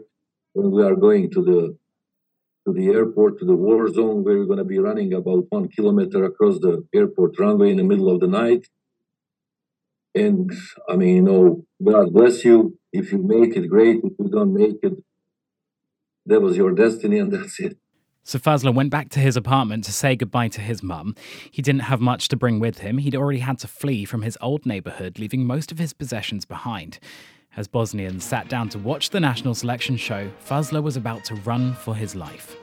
And 0.56 0.72
we 0.72 0.84
are 0.84 0.96
going 0.96 1.32
to 1.32 1.44
the 1.44 1.78
to 2.68 2.74
the 2.74 2.90
airport, 2.90 3.40
to 3.40 3.46
the 3.46 3.56
war 3.56 3.88
zone, 3.88 4.26
where 4.26 4.38
we're 4.38 4.46
going 4.46 4.58
to 4.58 4.66
be 4.66 4.78
running 4.78 5.14
about 5.14 5.46
one 5.50 5.70
kilometer 5.70 6.26
across 6.26 6.60
the 6.60 6.86
airport 6.94 7.40
runway 7.40 7.72
in 7.72 7.78
the 7.78 7.84
middle 7.84 8.10
of 8.14 8.20
the 8.20 8.28
night. 8.28 8.68
And 10.14 10.52
I 10.90 10.98
mean, 10.98 11.16
you 11.16 11.22
know, 11.22 11.66
God 11.82 12.12
bless 12.12 12.44
you. 12.44 12.78
If 12.92 13.14
you 13.14 13.20
make 13.20 13.56
it, 13.56 13.70
great. 13.70 14.02
If 14.04 14.14
you 14.20 14.30
don't 14.30 14.54
make 14.54 14.80
it, 14.84 15.02
that 16.26 16.42
was 16.42 16.58
your 16.58 16.74
destiny, 16.74 17.20
and 17.20 17.32
that's 17.34 17.58
it. 17.60 17.78
So 18.26 18.38
Fazla 18.38 18.76
went 18.76 18.90
back 18.90 19.08
to 19.12 19.22
his 19.22 19.38
apartment 19.38 19.86
to 19.86 19.94
say 19.94 20.18
goodbye 20.18 20.50
to 20.50 20.60
his 20.60 20.84
mum. 20.84 21.16
He 21.50 21.62
didn't 21.62 21.84
have 21.84 22.02
much 22.02 22.28
to 22.28 22.36
bring 22.36 22.60
with 22.60 22.80
him. 22.80 22.98
He'd 22.98 23.16
already 23.16 23.40
had 23.40 23.60
to 23.60 23.70
flee 23.70 24.04
from 24.04 24.24
his 24.24 24.38
old 24.42 24.66
neighborhood, 24.66 25.20
leaving 25.20 25.46
most 25.46 25.72
of 25.72 25.80
his 25.80 25.94
possessions 25.94 26.44
behind. 26.44 27.00
As 27.58 27.68
Bosnians 27.68 28.24
sat 28.24 28.48
down 28.50 28.70
to 28.70 28.78
watch 28.78 29.10
the 29.10 29.20
national 29.20 29.56
selection 29.56 29.98
show, 29.98 30.30
Fazla 30.48 30.82
was 30.82 30.96
about 30.96 31.26
to 31.26 31.34
run 31.38 31.74
for 31.74 31.96
his 31.96 32.14
life. 32.14 32.56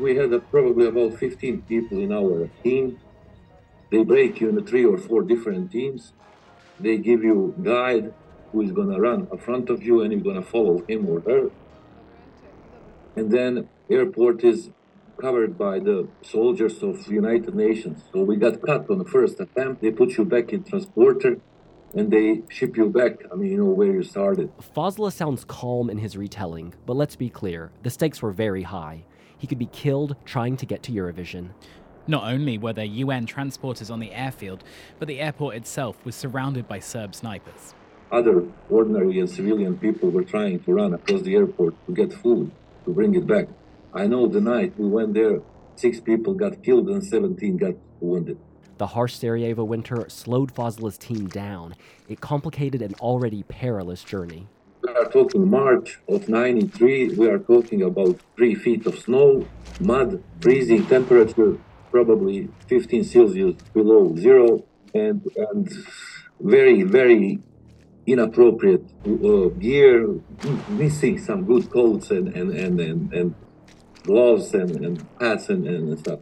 We 0.00 0.16
had 0.16 0.34
uh, 0.34 0.40
probably 0.50 0.88
about 0.88 1.20
15 1.20 1.62
people 1.62 2.00
in 2.00 2.12
our 2.12 2.50
team. 2.64 2.98
They 3.92 4.02
break 4.02 4.40
you 4.40 4.48
into 4.48 4.62
three 4.62 4.84
or 4.84 4.98
four 4.98 5.22
different 5.22 5.70
teams. 5.70 6.14
They 6.80 6.98
give 6.98 7.22
you 7.22 7.54
guide 7.62 8.12
who 8.50 8.62
is 8.62 8.72
going 8.72 8.90
to 8.90 9.00
run 9.00 9.28
in 9.30 9.38
front 9.38 9.70
of 9.70 9.84
you 9.84 10.02
and 10.02 10.12
you're 10.12 10.20
going 10.20 10.42
to 10.42 10.50
follow 10.50 10.84
him 10.88 11.08
or 11.08 11.20
her. 11.20 11.50
And 13.14 13.30
then 13.30 13.68
airport 13.88 14.42
is 14.42 14.70
covered 15.16 15.56
by 15.56 15.78
the 15.78 16.08
soldiers 16.22 16.82
of 16.82 17.06
United 17.06 17.54
Nations. 17.54 18.02
So 18.12 18.24
we 18.24 18.34
got 18.34 18.60
cut 18.62 18.90
on 18.90 18.98
the 18.98 19.04
first 19.04 19.38
attempt. 19.38 19.80
They 19.80 19.92
put 19.92 20.18
you 20.18 20.24
back 20.24 20.52
in 20.52 20.64
transporter 20.64 21.40
and 21.94 22.10
they 22.10 22.42
ship 22.48 22.76
you 22.76 22.88
back. 22.88 23.22
I 23.32 23.34
mean, 23.36 23.50
you 23.50 23.58
know, 23.58 23.64
where 23.70 23.92
you 23.92 24.02
started. 24.02 24.50
Fazla 24.74 25.12
sounds 25.12 25.44
calm 25.44 25.90
in 25.90 25.98
his 25.98 26.16
retelling, 26.16 26.74
but 26.84 26.96
let's 26.96 27.16
be 27.16 27.30
clear 27.30 27.70
the 27.82 27.90
stakes 27.90 28.22
were 28.22 28.32
very 28.32 28.62
high. 28.62 29.04
He 29.38 29.46
could 29.46 29.58
be 29.58 29.66
killed 29.66 30.16
trying 30.24 30.56
to 30.58 30.66
get 30.66 30.82
to 30.84 30.92
Eurovision. 30.92 31.50
Not 32.06 32.24
only 32.32 32.56
were 32.56 32.72
there 32.72 32.84
UN 32.84 33.26
transporters 33.26 33.90
on 33.90 33.98
the 33.98 34.12
airfield, 34.12 34.62
but 34.98 35.08
the 35.08 35.20
airport 35.20 35.56
itself 35.56 36.04
was 36.04 36.14
surrounded 36.14 36.68
by 36.68 36.78
Serb 36.78 37.14
snipers. 37.14 37.74
Other 38.12 38.44
ordinary 38.70 39.18
and 39.18 39.28
civilian 39.28 39.76
people 39.76 40.10
were 40.10 40.22
trying 40.22 40.60
to 40.60 40.72
run 40.72 40.94
across 40.94 41.22
the 41.22 41.34
airport 41.34 41.74
to 41.86 41.92
get 41.92 42.12
food, 42.12 42.52
to 42.84 42.92
bring 42.92 43.14
it 43.16 43.26
back. 43.26 43.48
I 43.92 44.06
know 44.06 44.28
the 44.28 44.40
night 44.40 44.78
we 44.78 44.86
went 44.86 45.14
there, 45.14 45.40
six 45.74 46.00
people 46.00 46.34
got 46.34 46.62
killed 46.62 46.88
and 46.88 47.02
17 47.02 47.56
got 47.56 47.74
wounded. 48.00 48.38
The 48.78 48.88
harsh 48.88 49.14
Sarajevo 49.14 49.64
winter 49.64 50.04
slowed 50.08 50.54
Fazla's 50.54 50.98
team 50.98 51.28
down. 51.28 51.74
It 52.08 52.20
complicated 52.20 52.82
an 52.82 52.94
already 53.00 53.42
perilous 53.44 54.04
journey. 54.04 54.48
We 54.82 54.92
are 54.92 55.06
talking 55.06 55.48
March 55.48 55.98
of 56.08 56.28
93. 56.28 57.14
We 57.14 57.28
are 57.28 57.38
talking 57.38 57.82
about 57.82 58.20
three 58.36 58.54
feet 58.54 58.84
of 58.84 58.98
snow, 58.98 59.46
mud, 59.80 60.22
freezing 60.40 60.84
temperature, 60.86 61.58
probably 61.90 62.50
15 62.68 63.04
Celsius 63.04 63.54
below 63.72 64.14
zero, 64.14 64.62
and, 64.92 65.26
and 65.36 65.72
very, 66.38 66.82
very 66.82 67.40
inappropriate 68.06 68.84
uh, 69.06 69.48
gear, 69.58 70.20
missing 70.68 71.18
some 71.18 71.44
good 71.46 71.70
coats 71.70 72.10
and, 72.10 72.28
and, 72.36 72.52
and, 72.52 72.78
and, 72.78 73.12
and 73.14 73.34
gloves 74.02 74.52
and, 74.52 74.70
and 74.84 75.06
hats 75.18 75.48
and, 75.48 75.66
and 75.66 75.98
stuff. 75.98 76.20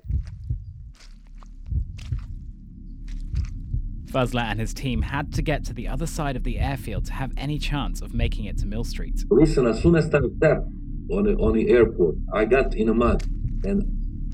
Fazla 4.15 4.43
and 4.43 4.61
his 4.61 4.73
team 4.73 5.03
had 5.03 5.33
to 5.33 5.43
get 5.43 5.65
to 5.65 5.75
the 5.75 5.89
other 5.89 6.07
side 6.07 6.37
of 6.37 6.45
the 6.45 6.61
airfield 6.61 7.05
to 7.07 7.13
have 7.13 7.33
any 7.37 7.59
chance 7.59 8.01
of 8.01 8.15
making 8.15 8.45
it 8.45 8.57
to 8.59 8.67
Millstreet. 8.67 9.25
Listen, 9.29 9.67
as 9.67 9.83
soon 9.83 9.97
as 9.97 10.05
I 10.07 10.21
stepped 10.21 10.69
on 11.11 11.25
the, 11.25 11.35
on 11.41 11.53
the 11.53 11.69
airport, 11.69 12.15
I 12.33 12.45
got 12.45 12.77
in 12.77 12.87
the 12.87 12.95
mud 12.95 13.25
and 13.65 13.83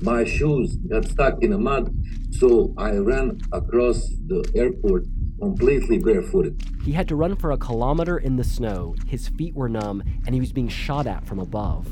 my 0.03 0.23
shoes 0.23 0.75
got 0.87 1.05
stuck 1.05 1.41
in 1.41 1.49
the 1.49 1.57
mud. 1.57 1.91
So 2.29 2.75
I 2.77 2.91
ran 2.97 3.41
across 3.51 4.07
the 4.27 4.47
airport 4.53 5.05
completely 5.39 5.97
barefooted. 5.97 6.61
He 6.83 6.91
had 6.91 7.07
to 7.07 7.15
run 7.15 7.35
for 7.35 7.51
a 7.51 7.57
kilometer 7.57 8.19
in 8.19 8.35
the 8.35 8.43
snow. 8.43 8.93
His 9.07 9.29
feet 9.29 9.55
were 9.55 9.67
numb 9.67 10.03
and 10.27 10.35
he 10.35 10.39
was 10.39 10.53
being 10.53 10.67
shot 10.67 11.07
at 11.07 11.25
from 11.25 11.39
above. 11.39 11.91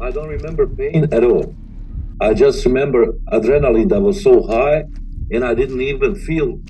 I 0.00 0.12
don't 0.12 0.28
remember 0.28 0.68
pain 0.68 1.12
at 1.12 1.24
all. 1.24 1.52
I 2.20 2.32
just 2.32 2.64
remember 2.64 3.14
adrenaline 3.32 3.88
that 3.88 4.00
was 4.00 4.22
so 4.22 4.46
high 4.46 4.84
and 5.30 5.44
I 5.44 5.54
didn't 5.54 5.80
even 5.80 6.14
feel 6.14 6.60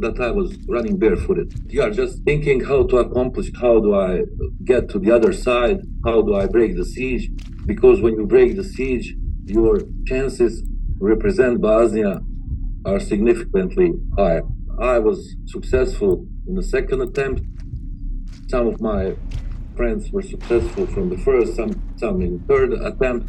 that 0.00 0.20
I 0.20 0.30
was 0.30 0.56
running 0.68 0.98
barefooted. 0.98 1.52
You 1.72 1.82
are 1.82 1.90
just 1.90 2.22
thinking 2.24 2.64
how 2.64 2.84
to 2.84 2.98
accomplish, 2.98 3.50
how 3.60 3.80
do 3.80 3.94
I 3.94 4.22
get 4.64 4.88
to 4.90 4.98
the 4.98 5.10
other 5.10 5.32
side, 5.32 5.80
how 6.04 6.22
do 6.22 6.34
I 6.34 6.46
break 6.46 6.76
the 6.76 6.84
siege? 6.84 7.30
Because 7.66 8.00
when 8.00 8.14
you 8.14 8.26
break 8.26 8.56
the 8.56 8.64
siege, 8.64 9.14
your 9.46 9.80
chances 10.06 10.62
represent 10.98 11.60
Bosnia 11.60 12.20
are 12.84 13.00
significantly 13.00 13.92
higher. 14.16 14.42
I 14.80 14.98
was 14.98 15.36
successful 15.46 16.26
in 16.46 16.54
the 16.54 16.62
second 16.62 17.02
attempt. 17.02 17.42
Some 18.48 18.66
of 18.66 18.80
my 18.80 19.16
friends 19.76 20.10
were 20.10 20.22
successful 20.22 20.86
from 20.86 21.10
the 21.10 21.18
first, 21.18 21.56
some 21.56 21.72
some 21.96 22.22
in 22.22 22.40
third 22.48 22.72
attempt. 22.72 23.28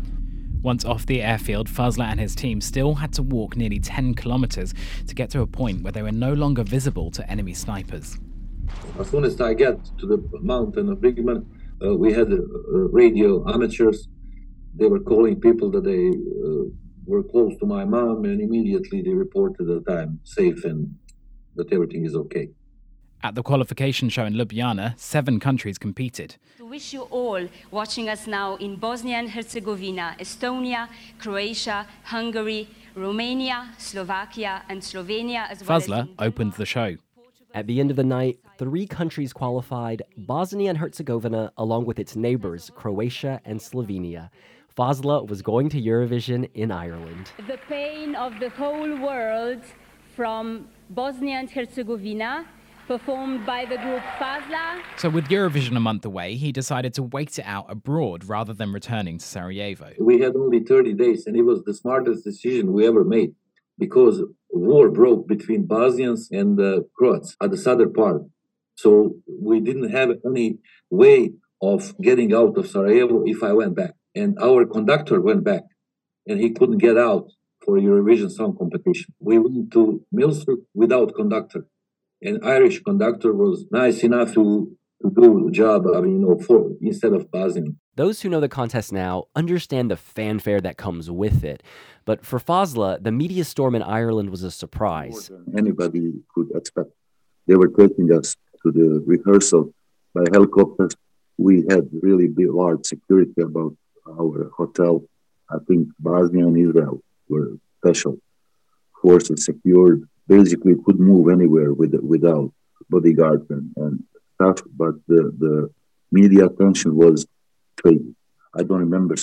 Once 0.64 0.86
off 0.86 1.06
the 1.08 1.22
airfield, 1.22 1.68
Fazla 1.68 2.06
and 2.06 2.20
his 2.20 2.36
team 2.36 2.62
still 2.62 2.96
had 2.96 3.12
to 3.14 3.24
walk 3.24 3.56
nearly 3.56 3.80
10 3.80 4.14
kilometers 4.14 4.74
to 5.08 5.16
get 5.16 5.30
to 5.32 5.42
a 5.42 5.48
point 5.48 5.82
where 5.82 5.92
they 5.92 6.04
were 6.04 6.12
no 6.12 6.34
longer 6.34 6.64
visible 6.64 7.10
to 7.12 7.30
enemy 7.30 7.54
snipers. 7.54 8.20
As 9.00 9.10
soon 9.10 9.24
as 9.24 9.42
I 9.42 9.54
get 9.54 9.84
to 10.00 10.06
the 10.06 10.24
mountain 10.42 10.90
of 10.90 11.00
Igman, 11.00 11.46
uh, 11.84 11.96
we 11.96 12.14
had 12.14 12.32
uh, 12.32 12.38
radio 12.92 13.44
amateurs. 13.52 14.08
They 14.76 14.88
were 14.88 15.00
calling 15.00 15.42
people 15.42 15.72
that 15.72 15.84
they 15.84 16.10
uh, 16.10 16.70
were 17.06 17.24
close 17.24 17.58
to 17.58 17.66
my 17.66 17.84
mom, 17.84 18.26
and 18.26 18.40
immediately 18.40 19.02
they 19.02 19.14
reported 19.14 19.66
that 19.66 19.92
I'm 19.92 20.20
safe 20.24 20.64
and 20.64 20.96
that 21.56 21.74
everything 21.74 22.06
is 22.06 22.16
okay. 22.16 22.50
At 23.24 23.36
the 23.36 23.44
qualification 23.44 24.10
show 24.10 24.26
in 24.26 24.34
Ljubljana, 24.34 24.98
seven 24.98 25.40
countries 25.40 25.78
competed. 25.78 26.38
To 26.58 26.66
wish 26.66 26.92
you 26.92 27.04
all 27.12 27.48
watching 27.70 28.10
us 28.10 28.26
now 28.26 28.56
in 28.56 28.78
Bosnia 28.78 29.18
and 29.18 29.30
Herzegovina, 29.30 30.16
Estonia, 30.20 30.88
Croatia, 31.20 31.86
Hungary, 32.04 32.68
Romania, 32.96 33.70
Slovakia, 33.78 34.64
and 34.70 34.82
Slovenia, 34.82 35.48
as 35.52 35.64
well 35.64 35.80
Fazla 35.80 36.10
opened 36.18 36.54
the 36.54 36.66
show. 36.66 36.96
At 37.54 37.68
the 37.68 37.80
end 37.80 37.92
of 37.92 37.96
the 37.96 38.04
night, 38.04 38.40
three 38.58 38.88
countries 38.88 39.34
qualified 39.34 40.02
Bosnia 40.18 40.70
and 40.72 40.80
Herzegovina, 40.80 41.52
along 41.58 41.86
with 41.86 42.00
its 42.00 42.16
neighbors, 42.16 42.72
Croatia 42.74 43.40
and 43.46 43.60
Slovenia. 43.60 44.32
Fazla 44.76 45.28
was 45.28 45.44
going 45.44 45.70
to 45.70 45.80
Eurovision 45.80 46.50
in 46.56 46.72
Ireland. 46.72 47.30
The 47.46 47.60
pain 47.70 48.16
of 48.16 48.40
the 48.40 48.50
whole 48.50 48.98
world 48.98 49.62
from 50.16 50.68
Bosnia 50.90 51.36
and 51.36 51.52
Herzegovina 51.52 52.48
performed 52.98 53.46
by 53.46 53.64
the 53.64 53.78
group 53.78 54.04
Fazla. 54.20 54.82
So, 54.98 55.10
with 55.10 55.30
Eurovision 55.30 55.78
a 55.78 55.80
month 55.80 56.04
away, 56.04 56.36
he 56.36 56.52
decided 56.52 56.94
to 56.96 57.04
wait 57.04 57.40
it 57.40 57.46
out 57.46 57.68
abroad 57.70 58.26
rather 58.26 58.54
than 58.54 58.74
returning 58.74 59.18
to 59.18 59.26
Sarajevo. 59.26 59.94
We 59.98 60.20
had 60.20 60.36
only 60.36 60.60
30 60.60 60.96
days, 60.96 61.26
and 61.26 61.38
it 61.38 61.44
was 61.44 61.64
the 61.64 61.74
smartest 61.74 62.26
decision 62.26 62.74
we 62.74 62.86
ever 62.86 63.06
made 63.06 63.32
because 63.80 64.22
war 64.50 64.90
broke 64.90 65.26
between 65.26 65.68
Bosnians 65.68 66.28
and 66.40 66.58
the 66.58 66.86
Croats 66.94 67.38
at 67.42 67.52
the 67.52 67.58
southern 67.66 67.94
part. 67.94 68.24
So, 68.76 69.16
we 69.48 69.62
didn't 69.62 69.92
have 69.92 70.10
any 70.26 70.58
way 70.90 71.32
of 71.62 71.98
getting 72.08 72.34
out 72.34 72.58
of 72.58 72.68
Sarajevo 72.68 73.24
if 73.26 73.42
I 73.42 73.54
went 73.54 73.74
back. 73.74 73.94
And 74.16 74.38
our 74.48 74.66
conductor 74.66 75.22
went 75.22 75.46
back, 75.46 75.64
and 76.28 76.42
he 76.42 76.50
couldn't 76.50 76.80
get 76.80 76.98
out 76.98 77.28
for 77.64 77.78
Eurovision 77.78 78.30
Song 78.30 78.54
Competition. 78.58 79.14
We 79.20 79.40
went 79.40 79.72
to 79.76 80.04
Millstreet 80.12 80.64
without 80.74 81.16
conductor 81.16 81.68
an 82.22 82.40
Irish 82.44 82.82
conductor 82.84 83.34
was 83.34 83.66
nice 83.72 84.04
enough 84.04 84.34
to, 84.34 84.72
to 85.02 85.10
do 85.10 85.44
the 85.46 85.52
job, 85.52 85.86
I 85.88 86.02
mean, 86.02 86.22
you 86.22 86.28
know, 86.28 86.38
for 86.38 86.72
instead 86.82 87.14
of 87.14 87.32
buzzing. 87.32 87.78
Those 87.96 88.22
who 88.22 88.30
know 88.30 88.40
the 88.40 88.50
contest 88.50 88.94
now 88.94 89.26
understand 89.36 89.92
the 89.92 89.98
fanfare 89.98 90.62
that 90.62 90.78
comes 90.78 91.10
with 91.10 91.44
it. 91.44 91.64
But 92.06 92.26
for 92.26 92.40
Fazla, 92.40 93.04
the 93.04 93.12
media 93.12 93.44
storm 93.44 93.76
in 93.76 93.84
Ireland 93.84 94.30
was 94.30 94.44
a 94.44 94.52
surprise. 94.52 95.30
Anybody 95.58 96.14
could 96.34 96.50
expect. 96.56 96.92
They 97.48 97.56
were 97.56 97.68
taking 97.68 98.12
us 98.14 98.36
to 98.64 98.72
the 98.72 99.04
rehearsal 99.06 99.74
by 100.14 100.24
helicopters. 100.32 100.96
We 101.38 101.66
had 101.70 101.90
really 102.02 102.28
big, 102.28 102.52
large 102.52 102.86
security 102.86 103.42
about 103.42 103.76
our 104.08 104.50
hotel. 104.56 105.04
I 105.50 105.58
think 105.68 105.90
Bosnia 106.00 106.48
and 106.48 106.58
Israel 106.58 107.02
were 107.28 107.58
special 107.80 108.18
forces 109.02 109.46
secured 109.46 110.08
basically 110.28 110.76
could 110.86 111.00
move 111.00 111.30
anywhere 111.30 111.74
with, 111.74 111.94
without 111.96 112.52
bodyguards 112.90 113.50
and, 113.50 113.72
and 113.78 114.04
stuff. 114.36 114.62
But 114.76 114.96
the, 115.08 115.34
the 115.38 115.70
media 116.12 116.46
attention 116.46 116.96
was 116.96 117.26
crazy. 117.82 118.16
I 118.54 118.64
don't 118.64 118.80
remember 118.80 119.16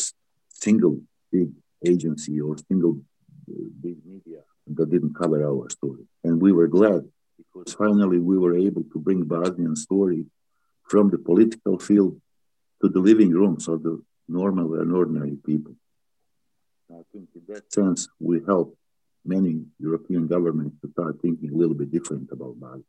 single 0.49 1.00
big 1.31 1.50
agency 1.85 2.40
or 2.40 2.57
single 2.69 3.00
uh, 3.50 3.69
big 3.81 3.99
media 4.05 4.40
that 4.67 4.90
didn't 4.90 5.14
cover 5.14 5.47
our 5.47 5.69
story. 5.71 6.05
And 6.25 6.40
we 6.40 6.52
were 6.52 6.67
glad 6.67 7.02
because 7.37 7.75
finally 7.75 8.19
we 8.19 8.38
were 8.38 8.57
able 8.57 8.85
to 8.93 8.99
bring 8.99 9.25
Bosnian 9.25 9.76
story 9.76 10.26
from 10.85 11.11
the 11.11 11.19
political 11.19 11.78
field 11.78 12.21
to 12.83 12.88
the 12.88 13.00
living 13.00 13.31
rooms 13.31 13.69
of 13.69 13.83
the 13.83 14.02
normal 14.28 14.75
and 14.81 14.93
ordinary 14.93 15.37
people. 15.45 15.75
I 16.90 17.02
think 17.12 17.28
in 17.35 17.43
that 17.49 17.73
sense 17.73 18.09
we 18.19 18.40
helped 18.47 18.76
many 19.25 19.65
European 19.79 20.27
governments 20.27 20.77
to 20.81 20.91
start 20.91 21.21
thinking 21.21 21.51
a 21.51 21.57
little 21.57 21.75
bit 21.75 21.91
different 21.91 22.31
about 22.33 22.59
that. 22.61 22.83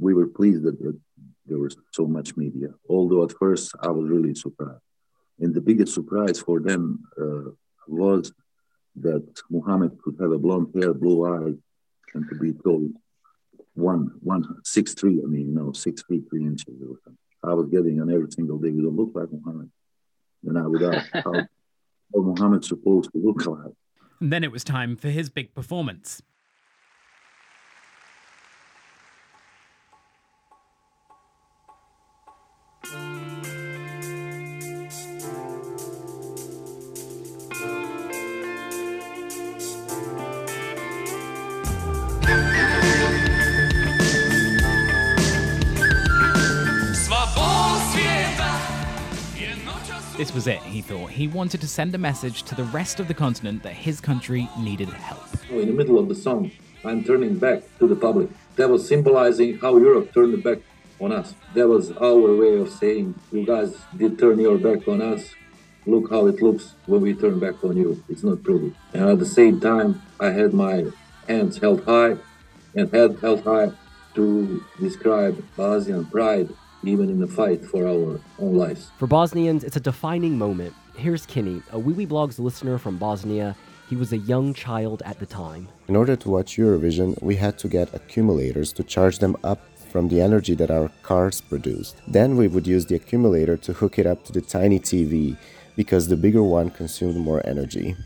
We 0.00 0.14
were 0.14 0.26
pleased 0.26 0.62
that, 0.64 0.78
that 0.80 0.98
there 1.46 1.58
was 1.58 1.76
so 1.92 2.06
much 2.06 2.36
media, 2.36 2.68
although 2.88 3.24
at 3.24 3.32
first 3.32 3.74
I 3.80 3.90
was 3.90 4.08
really 4.08 4.34
surprised. 4.34 4.80
And 5.38 5.54
the 5.54 5.60
biggest 5.60 5.94
surprise 5.94 6.40
for 6.40 6.60
them 6.60 7.04
uh, 7.20 7.50
was 7.86 8.32
that 8.96 9.26
Muhammad 9.50 9.98
could 10.02 10.16
have 10.20 10.32
a 10.32 10.38
blonde 10.38 10.68
hair, 10.74 10.94
blue 10.94 11.26
eyes, 11.26 11.54
and 12.14 12.28
to 12.28 12.34
be 12.36 12.52
told 12.64 12.90
one, 13.74 14.10
one, 14.20 14.42
six, 14.64 14.94
three, 14.94 15.20
I 15.22 15.26
mean, 15.26 15.48
you 15.48 15.54
know, 15.54 15.72
six 15.72 16.02
feet, 16.04 16.24
three 16.30 16.44
inches. 16.44 16.74
I 17.44 17.52
was 17.52 17.68
getting 17.68 18.00
on 18.00 18.10
every 18.10 18.30
single 18.32 18.58
day, 18.58 18.70
you 18.70 18.82
don't 18.82 18.96
look 18.96 19.12
like 19.14 19.30
Muhammad. 19.30 19.70
And 20.44 20.58
I 20.58 20.66
would 20.66 20.82
ask 20.82 21.10
how, 21.12 21.32
how 22.14 22.20
Muhammad's 22.20 22.68
supposed 22.68 23.10
to 23.12 23.18
look 23.18 23.44
like. 23.44 23.72
And 24.20 24.32
then 24.32 24.44
it 24.44 24.52
was 24.52 24.64
time 24.64 24.96
for 24.96 25.08
his 25.08 25.28
big 25.28 25.54
performance. 25.54 26.22
Was 50.36 50.46
it, 50.46 50.60
he 50.60 50.82
thought. 50.82 51.10
He 51.10 51.28
wanted 51.28 51.62
to 51.62 51.66
send 51.66 51.94
a 51.94 51.98
message 51.98 52.42
to 52.42 52.54
the 52.54 52.64
rest 52.64 53.00
of 53.00 53.08
the 53.08 53.14
continent 53.14 53.62
that 53.62 53.72
his 53.72 54.02
country 54.02 54.50
needed 54.58 54.90
help. 54.90 55.26
In 55.48 55.66
the 55.66 55.72
middle 55.72 55.98
of 55.98 56.10
the 56.10 56.14
song, 56.14 56.50
I'm 56.84 57.02
turning 57.02 57.38
back 57.38 57.62
to 57.78 57.88
the 57.88 57.96
public. 57.96 58.28
That 58.56 58.68
was 58.68 58.86
symbolizing 58.86 59.56
how 59.56 59.78
Europe 59.78 60.12
turned 60.12 60.42
back 60.44 60.58
on 61.00 61.10
us. 61.10 61.34
That 61.54 61.66
was 61.66 61.90
our 61.92 62.36
way 62.36 62.58
of 62.58 62.68
saying, 62.68 63.14
you 63.32 63.46
guys 63.46 63.78
did 63.96 64.18
turn 64.18 64.38
your 64.38 64.58
back 64.58 64.86
on 64.86 65.00
us. 65.00 65.22
look 65.86 66.10
how 66.10 66.26
it 66.26 66.42
looks 66.42 66.74
when 66.84 67.00
we 67.00 67.14
turn 67.14 67.38
back 67.38 67.64
on 67.64 67.78
you. 67.78 68.04
It's 68.10 68.22
not 68.22 68.42
pretty. 68.42 68.74
And 68.92 69.08
at 69.08 69.18
the 69.18 69.32
same 69.40 69.58
time, 69.58 70.02
I 70.20 70.32
had 70.32 70.52
my 70.52 70.84
hands 71.26 71.56
held 71.56 71.84
high 71.84 72.16
and 72.74 72.92
head 72.92 73.18
held 73.22 73.42
high 73.44 73.70
to 74.16 74.62
describe 74.78 75.42
Bosnian 75.56 76.04
pride 76.06 76.50
even 76.88 77.10
in 77.10 77.18
the 77.18 77.26
fight 77.26 77.64
for 77.64 77.86
our 77.86 78.20
own 78.38 78.56
lives. 78.56 78.90
For 78.98 79.06
Bosnians, 79.06 79.64
it's 79.64 79.76
a 79.76 79.80
defining 79.80 80.38
moment. 80.38 80.74
Here's 80.96 81.26
Kinney, 81.26 81.62
a 81.72 81.78
Wiwibloggs 81.78 82.38
listener 82.38 82.78
from 82.78 82.96
Bosnia. 82.96 83.56
He 83.88 83.96
was 83.96 84.12
a 84.12 84.18
young 84.18 84.54
child 84.54 85.02
at 85.04 85.18
the 85.18 85.26
time. 85.26 85.68
In 85.88 85.96
order 85.96 86.16
to 86.16 86.30
watch 86.30 86.56
Eurovision, 86.56 87.20
we 87.22 87.36
had 87.36 87.58
to 87.58 87.68
get 87.68 87.94
accumulators 87.94 88.72
to 88.74 88.82
charge 88.82 89.18
them 89.18 89.36
up 89.44 89.60
from 89.90 90.08
the 90.08 90.20
energy 90.20 90.54
that 90.54 90.70
our 90.70 90.90
cars 91.02 91.40
produced. 91.40 91.96
Then 92.08 92.36
we 92.36 92.48
would 92.48 92.66
use 92.66 92.86
the 92.86 92.96
accumulator 92.96 93.56
to 93.58 93.72
hook 93.72 93.98
it 93.98 94.06
up 94.06 94.24
to 94.24 94.32
the 94.32 94.40
tiny 94.40 94.80
TV 94.80 95.36
because 95.76 96.08
the 96.08 96.16
bigger 96.16 96.42
one 96.42 96.70
consumed 96.70 97.16
more 97.16 97.40
energy. 97.46 97.96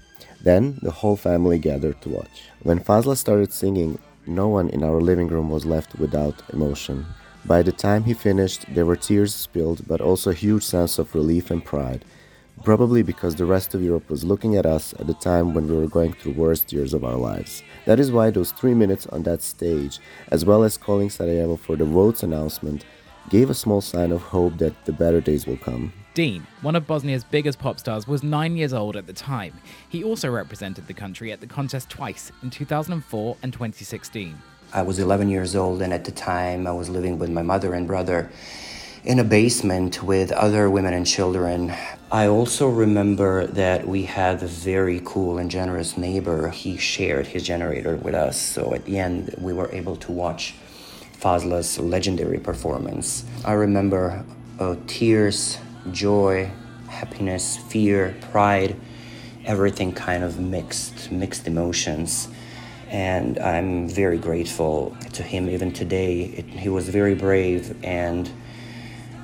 Then 0.43 0.79
the 0.83 0.91
whole 0.91 1.17
family 1.17 1.59
gathered 1.59 2.01
to 2.03 2.09
watch. 2.09 2.43
When 2.63 2.81
Fazla 2.81 3.17
started 3.17 3.53
singing, 3.53 3.99
no 4.27 4.49
one 4.49 4.69
in 4.69 4.83
our 4.83 5.01
living 5.01 5.29
room 5.29 5.51
was 5.51 5.65
left 5.65 5.99
without 5.99 6.43
emotion. 6.53 7.07
By 7.45 7.63
the 7.63 7.73
time 7.73 8.05
he 8.05 8.15
finished, 8.15 8.67
there 8.75 8.87
were 8.87 8.97
tears 8.97 9.35
spilled, 9.35 9.89
but 9.89 10.01
also 10.01 10.31
a 10.31 10.35
huge 10.35 10.63
sense 10.63 10.99
of 10.99 11.15
relief 11.15 11.51
and 11.51 11.65
pride, 11.65 12.05
probably 12.65 13.03
because 13.03 13.35
the 13.35 13.47
rest 13.47 13.75
of 13.75 13.83
Europe 13.83 14.11
was 14.11 14.25
looking 14.25 14.57
at 14.57 14.67
us 14.67 14.93
at 14.99 15.07
the 15.07 15.15
time 15.15 15.55
when 15.55 15.67
we 15.67 15.77
were 15.77 15.89
going 15.89 16.13
through 16.13 16.33
worst 16.33 16.73
years 16.73 16.93
of 16.93 17.05
our 17.05 17.17
lives. 17.17 17.63
That 17.87 17.99
is 17.99 18.13
why 18.13 18.31
those 18.31 18.53
three 18.53 18.75
minutes 18.75 19.07
on 19.07 19.23
that 19.23 19.43
stage, 19.43 19.99
as 20.29 20.45
well 20.45 20.63
as 20.63 20.77
calling 20.77 21.09
Sarajevo 21.09 21.57
for 21.57 21.77
the 21.77 21.87
votes 21.87 22.23
announcement, 22.23 22.85
gave 23.31 23.49
a 23.49 23.55
small 23.55 23.81
sign 23.81 24.13
of 24.13 24.23
hope 24.23 24.59
that 24.59 24.85
the 24.85 24.93
better 24.93 25.21
days 25.21 25.47
will 25.47 25.57
come. 25.57 25.93
Deen, 26.13 26.47
one 26.61 26.77
of 26.77 26.87
Bosnia's 26.87 27.25
biggest 27.25 27.59
pop 27.59 27.79
stars, 27.79 28.07
was 28.07 28.23
nine 28.23 28.57
years 28.57 28.73
old 28.73 28.97
at 28.97 29.07
the 29.07 29.13
time. 29.13 29.59
He 29.89 30.05
also 30.05 30.29
represented 30.29 30.87
the 30.87 30.95
country 30.95 31.33
at 31.33 31.41
the 31.41 31.47
contest 31.47 31.89
twice, 31.89 32.33
in 32.43 32.51
2004 32.51 33.37
and 33.43 33.53
2016. 33.53 34.37
I 34.73 34.83
was 34.83 35.01
11 35.01 35.29
years 35.31 35.57
old, 35.57 35.83
and 35.83 35.93
at 35.93 36.05
the 36.05 36.13
time 36.13 36.65
I 36.65 36.71
was 36.71 36.89
living 36.89 37.19
with 37.19 37.29
my 37.29 37.43
mother 37.43 37.75
and 37.75 37.89
brother 37.89 38.31
in 39.03 39.19
a 39.19 39.25
basement 39.25 40.01
with 40.01 40.31
other 40.31 40.71
women 40.71 40.95
and 40.95 41.05
children. 41.05 41.75
I 42.13 42.29
also 42.29 42.69
remember 42.69 43.49
that 43.49 43.89
we 43.89 44.05
had 44.05 44.41
a 44.45 44.47
very 44.47 45.01
cool 45.05 45.39
and 45.39 45.51
generous 45.51 45.97
neighbor. 45.97 46.51
He 46.51 46.77
shared 46.77 47.27
his 47.27 47.43
generator 47.43 47.97
with 47.97 48.15
us, 48.15 48.41
so 48.41 48.73
at 48.73 48.85
the 48.85 49.01
end, 49.01 49.35
we 49.39 49.53
were 49.53 49.69
able 49.73 49.97
to 49.97 50.13
watch 50.13 50.55
Fazla's 51.19 51.81
legendary 51.81 52.39
performance. 52.39 53.25
I 53.45 53.55
remember 53.55 54.25
uh, 54.61 54.77
tears, 54.87 55.59
joy, 55.91 56.49
happiness, 56.89 57.57
fear, 57.57 58.15
pride, 58.31 58.77
everything 59.45 59.91
kind 59.91 60.23
of 60.23 60.39
mixed, 60.39 61.11
mixed 61.11 61.49
emotions 61.49 62.29
and 62.91 63.39
I'm 63.39 63.89
very 63.89 64.19
grateful 64.19 64.97
to 65.13 65.23
him 65.23 65.49
even 65.49 65.73
today. 65.73 66.25
It, 66.37 66.47
he 66.47 66.69
was 66.69 66.89
very 66.89 67.15
brave, 67.15 67.77
and 67.85 68.31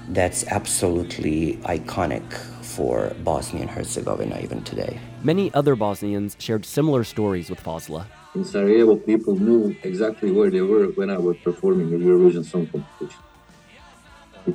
that's 0.08 0.46
absolutely 0.46 1.56
iconic 1.64 2.32
for 2.62 3.12
Bosnia 3.24 3.62
and 3.62 3.70
Herzegovina 3.70 4.38
even 4.40 4.62
today. 4.62 5.00
Many 5.24 5.52
other 5.52 5.74
Bosnians 5.74 6.36
shared 6.38 6.64
similar 6.64 7.02
stories 7.02 7.50
with 7.50 7.60
Fazla. 7.62 8.06
In 8.36 8.44
Sarajevo, 8.44 8.96
people 8.96 9.34
knew 9.34 9.74
exactly 9.82 10.30
where 10.30 10.50
they 10.50 10.60
were 10.60 10.86
when 10.88 11.10
I 11.10 11.18
was 11.18 11.36
performing 11.38 11.90
the 11.90 11.96
Eurovision 11.96 12.44
Song 12.44 12.66
Competition. 12.66 13.22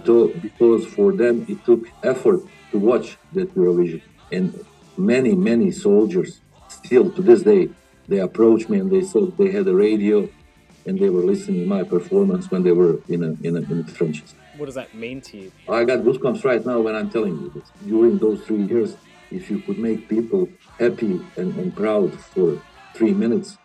Took, 0.05 0.41
because 0.41 0.85
for 0.85 1.11
them 1.11 1.45
it 1.49 1.65
took 1.65 1.85
effort 2.01 2.39
to 2.71 2.79
watch 2.79 3.17
that 3.33 3.53
Eurovision, 3.55 4.01
and 4.31 4.65
many, 4.97 5.35
many 5.35 5.69
soldiers 5.71 6.39
still 6.69 7.11
to 7.11 7.21
this 7.21 7.41
day 7.41 7.69
they 8.11 8.19
approached 8.19 8.69
me 8.69 8.77
and 8.77 8.91
they 8.91 9.01
said 9.01 9.37
they 9.37 9.51
had 9.51 9.65
a 9.67 9.73
radio 9.73 10.27
and 10.85 10.99
they 10.99 11.09
were 11.09 11.21
listening 11.21 11.61
to 11.61 11.65
my 11.65 11.83
performance 11.83 12.51
when 12.51 12.63
they 12.63 12.71
were 12.71 12.99
in, 13.07 13.23
a, 13.23 13.31
in, 13.47 13.55
a, 13.55 13.61
in 13.61 13.85
the 13.85 13.91
trenches. 13.93 14.35
What 14.57 14.65
does 14.65 14.75
that 14.75 14.93
mean 14.93 15.21
to 15.21 15.37
you? 15.37 15.51
I 15.69 15.85
got 15.85 15.99
goosebumps 15.99 16.43
right 16.43 16.63
now 16.65 16.81
when 16.81 16.95
I'm 16.95 17.09
telling 17.09 17.39
you 17.39 17.49
this. 17.55 17.71
During 17.87 18.17
those 18.17 18.41
three 18.43 18.63
years, 18.63 18.97
if 19.31 19.49
you 19.49 19.59
could 19.59 19.79
make 19.79 20.09
people 20.09 20.49
happy 20.77 21.21
and, 21.37 21.55
and 21.55 21.73
proud 21.73 22.19
for 22.19 22.61
three 22.93 23.13
minutes, 23.13 23.57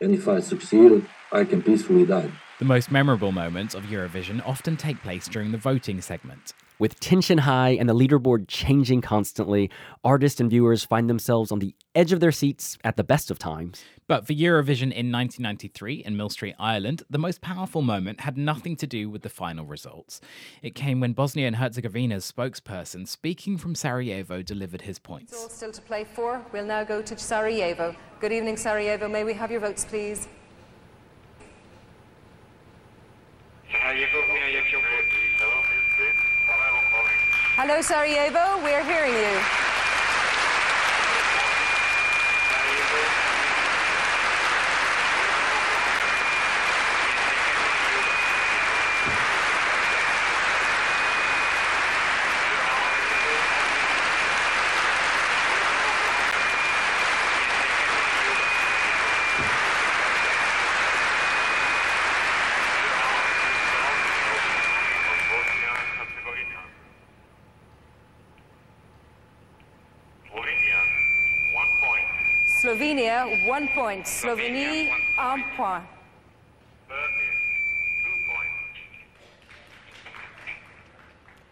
and 0.00 0.12
if 0.12 0.26
I 0.26 0.40
succeeded, 0.40 1.06
I 1.30 1.44
can 1.44 1.62
peacefully 1.62 2.04
die. 2.04 2.30
The 2.58 2.64
most 2.64 2.90
memorable 2.90 3.30
moments 3.30 3.74
of 3.74 3.84
Eurovision 3.84 4.44
often 4.46 4.76
take 4.76 5.00
place 5.02 5.28
during 5.28 5.52
the 5.52 5.58
voting 5.58 6.00
segment. 6.00 6.52
With 6.76 6.98
tension 6.98 7.38
high 7.38 7.70
and 7.70 7.88
the 7.88 7.94
leaderboard 7.94 8.48
changing 8.48 9.00
constantly, 9.00 9.70
artists 10.02 10.40
and 10.40 10.50
viewers 10.50 10.82
find 10.82 11.08
themselves 11.08 11.52
on 11.52 11.60
the 11.60 11.72
edge 11.94 12.10
of 12.10 12.18
their 12.18 12.32
seats 12.32 12.76
at 12.82 12.96
the 12.96 13.04
best 13.04 13.30
of 13.30 13.38
times. 13.38 13.84
But 14.08 14.26
for 14.26 14.32
Eurovision 14.32 14.90
in 14.90 15.12
1993 15.12 16.02
in 16.04 16.16
Millstreet, 16.16 16.56
Ireland, 16.58 17.04
the 17.08 17.18
most 17.18 17.40
powerful 17.40 17.80
moment 17.80 18.22
had 18.22 18.36
nothing 18.36 18.74
to 18.76 18.88
do 18.88 19.08
with 19.08 19.22
the 19.22 19.28
final 19.28 19.64
results. 19.64 20.20
It 20.62 20.74
came 20.74 20.98
when 20.98 21.12
Bosnia 21.12 21.46
and 21.46 21.56
Herzegovina's 21.56 22.30
spokesperson, 22.30 23.06
speaking 23.06 23.56
from 23.56 23.76
Sarajevo, 23.76 24.42
delivered 24.42 24.82
his 24.82 24.98
points. 24.98 25.32
It's 25.32 25.42
all 25.42 25.48
still 25.48 25.72
to 25.72 25.80
play 25.80 26.02
for. 26.02 26.44
We'll 26.52 26.66
now 26.66 26.82
go 26.82 27.02
to 27.02 27.16
Sarajevo. 27.16 27.94
Good 28.18 28.32
evening, 28.32 28.56
Sarajevo. 28.56 29.08
May 29.08 29.22
we 29.22 29.34
have 29.34 29.52
your 29.52 29.60
votes, 29.60 29.84
please? 29.84 30.26
Hello, 37.56 37.80
Sarajevo. 37.80 38.60
We're 38.64 38.82
hearing 38.82 39.14
you. 39.14 39.63
One 73.54 73.68
point. 73.68 74.04
Slovenie, 74.04 74.90
un 75.18 75.42
point. 75.56 75.84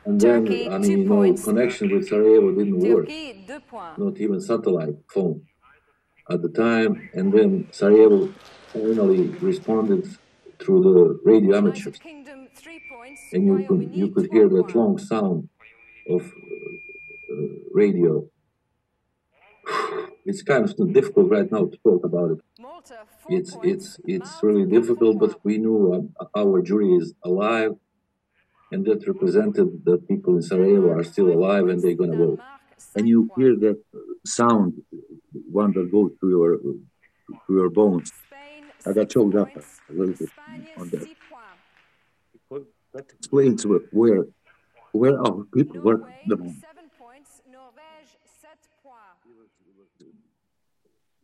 And 0.05 0.21
then, 0.21 0.43
I 0.75 0.79
mean, 0.79 1.07
no 1.07 1.15
points. 1.15 1.45
connection 1.45 1.87
with 1.95 2.09
Sarajevo 2.09 2.49
didn't 2.59 2.81
Turkey, 2.81 3.45
work. 3.47 3.99
Not 3.99 4.15
even 4.25 4.41
satellite 4.41 4.97
phone 5.15 5.43
at 6.29 6.43
the 6.43 6.49
time. 6.49 6.93
And 7.15 7.33
then 7.33 7.51
Sarajevo 7.71 8.35
finally 8.73 9.29
responded 9.51 10.03
through 10.59 10.81
the 10.89 10.99
radio 11.31 11.51
amateurs. 11.59 11.99
Kingdom, 11.99 12.49
and 13.33 13.43
you 13.47 13.57
could, 13.69 13.83
you 14.01 14.09
could 14.13 14.29
hear 14.35 14.49
that 14.49 14.75
long 14.75 14.99
sound 14.99 15.49
of 16.15 16.23
uh, 16.23 17.35
uh, 17.35 17.47
radio 17.73 18.13
it's 20.25 20.43
kind 20.43 20.65
of 20.65 20.93
difficult 20.93 21.31
right 21.31 21.51
now 21.51 21.67
to 21.67 21.77
talk 21.79 22.05
about 22.05 22.31
it. 22.33 22.41
It's 23.29 23.57
it's 23.63 23.99
it's 24.07 24.33
really 24.43 24.67
difficult, 24.67 25.19
but 25.19 25.45
we 25.45 25.59
knew 25.59 26.11
uh, 26.21 26.27
our 26.37 26.63
jury 26.63 26.95
is 26.95 27.15
alive, 27.25 27.73
and 28.71 28.85
that 28.87 29.07
represented 29.07 29.85
that 29.85 30.09
people 30.09 30.37
in 30.37 30.43
Sarajevo 30.43 30.91
are 30.91 31.05
still 31.05 31.29
alive 31.31 31.69
and 31.69 31.83
they're 31.83 31.95
gonna 31.95 32.17
vote. 32.17 32.41
And 32.97 33.09
you 33.09 33.31
hear 33.37 33.57
that 33.57 33.79
sound, 34.27 34.83
one 35.61 35.73
that 35.73 35.91
goes 35.91 36.11
through 36.19 36.31
your 36.31 36.59
through 37.47 37.59
your 37.61 37.71
bones. 37.71 38.13
I 38.87 38.93
got 38.93 39.09
choked 39.11 39.37
up 39.37 39.49
a 39.57 39.93
little 39.93 40.15
bit 40.15 40.31
on 40.77 40.89
that. 40.91 41.09
That 42.93 43.07
explains 43.19 43.65
where 43.65 44.25
where 44.93 45.19
our 45.19 45.45
people 45.55 45.81
were 45.81 46.01
the 46.27 46.37
moment. 46.37 46.65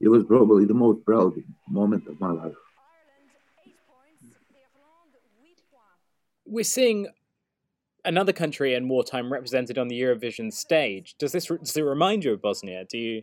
It 0.01 0.09
was 0.09 0.25
probably 0.25 0.65
the 0.65 0.75
most 0.75 1.05
proud 1.05 1.35
moment 1.69 2.07
of 2.07 2.21
my 2.21 2.31
life. 2.31 2.55
We're 6.47 6.65
seeing 6.65 7.09
another 8.05 8.33
country 8.33 8.75
in 8.75 8.89
wartime 8.89 9.33
represented 9.33 9.77
on 9.77 9.89
the 9.89 10.01
Eurovision 10.01 10.53
stage. 10.53 11.15
Does 11.19 11.33
this 11.33 11.47
does 11.47 11.77
it 11.77 11.83
remind 11.83 12.25
you 12.25 12.33
of 12.33 12.41
Bosnia? 12.41 12.85
Do 12.89 12.99
you 12.99 13.23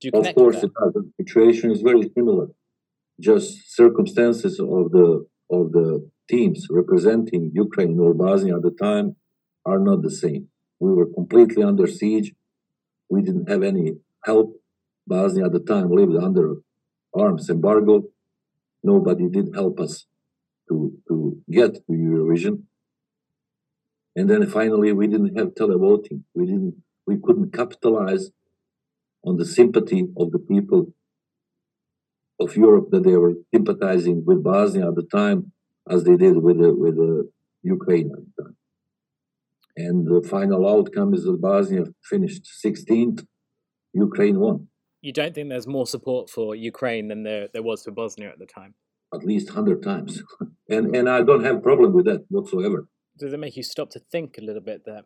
do 0.00 0.08
you 0.08 0.12
connect? 0.12 0.38
Of 0.38 0.42
course, 0.42 0.62
it 0.62 0.70
does. 0.80 0.92
The 0.94 1.10
situation 1.20 1.70
is 1.70 1.82
very 1.82 2.10
similar. 2.16 2.48
Just 3.20 3.74
circumstances 3.74 4.58
of 4.58 4.90
the 4.92 5.26
of 5.50 5.72
the 5.72 6.10
teams 6.28 6.66
representing 6.70 7.50
Ukraine 7.54 7.98
or 8.00 8.14
Bosnia 8.14 8.56
at 8.56 8.62
the 8.62 8.70
time 8.70 9.16
are 9.66 9.78
not 9.78 10.02
the 10.02 10.10
same. 10.10 10.48
We 10.80 10.92
were 10.92 11.06
completely 11.06 11.62
under 11.62 11.86
siege. 11.86 12.32
We 13.10 13.22
didn't 13.22 13.48
have 13.48 13.62
any 13.62 13.98
help. 14.24 14.56
Bosnia 15.06 15.46
at 15.46 15.52
the 15.52 15.60
time 15.60 15.90
lived 15.90 16.16
under 16.16 16.56
arms 17.14 17.48
embargo. 17.50 18.04
Nobody 18.82 19.28
did 19.28 19.54
help 19.54 19.80
us 19.80 20.06
to, 20.68 20.92
to 21.08 21.38
get 21.50 21.74
to 21.74 21.92
Eurovision. 21.92 22.64
And 24.16 24.30
then 24.30 24.46
finally, 24.46 24.92
we 24.92 25.06
didn't 25.06 25.36
have 25.36 25.48
televoting. 25.54 26.22
We 26.34 26.46
didn't. 26.46 26.82
We 27.06 27.18
couldn't 27.22 27.52
capitalize 27.52 28.30
on 29.24 29.36
the 29.36 29.44
sympathy 29.44 30.06
of 30.16 30.30
the 30.30 30.38
people 30.38 30.94
of 32.40 32.56
Europe 32.56 32.88
that 32.90 33.04
they 33.04 33.16
were 33.16 33.34
sympathizing 33.52 34.24
with 34.24 34.42
Bosnia 34.42 34.88
at 34.88 34.94
the 34.94 35.02
time, 35.02 35.52
as 35.88 36.04
they 36.04 36.16
did 36.16 36.36
with 36.38 36.58
the, 36.58 36.74
with 36.74 36.96
the 36.96 37.30
Ukraine 37.62 38.10
at 38.12 38.22
the 38.24 38.42
time. 38.42 38.56
And 39.76 40.06
the 40.06 40.26
final 40.26 40.68
outcome 40.68 41.14
is 41.14 41.24
that 41.24 41.40
Bosnia 41.40 41.84
finished 42.02 42.48
16th, 42.64 43.26
Ukraine 43.92 44.38
won. 44.38 44.68
You 45.04 45.12
don't 45.12 45.34
think 45.34 45.50
there's 45.50 45.66
more 45.66 45.86
support 45.86 46.30
for 46.30 46.54
Ukraine 46.54 47.08
than 47.08 47.24
there, 47.24 47.48
there 47.52 47.62
was 47.62 47.84
for 47.84 47.90
Bosnia 47.90 48.30
at 48.30 48.38
the 48.38 48.46
time? 48.46 48.72
At 49.12 49.22
least 49.22 49.48
100 49.48 49.82
times. 49.82 50.22
and, 50.70 50.96
and 50.96 51.10
I 51.10 51.20
don't 51.20 51.44
have 51.44 51.56
a 51.56 51.60
problem 51.60 51.92
with 51.92 52.06
that 52.06 52.24
whatsoever. 52.30 52.88
Does 53.18 53.34
it 53.34 53.38
make 53.38 53.54
you 53.54 53.62
stop 53.62 53.90
to 53.90 53.98
think 53.98 54.38
a 54.38 54.40
little 54.40 54.62
bit 54.62 54.86
that 54.86 55.04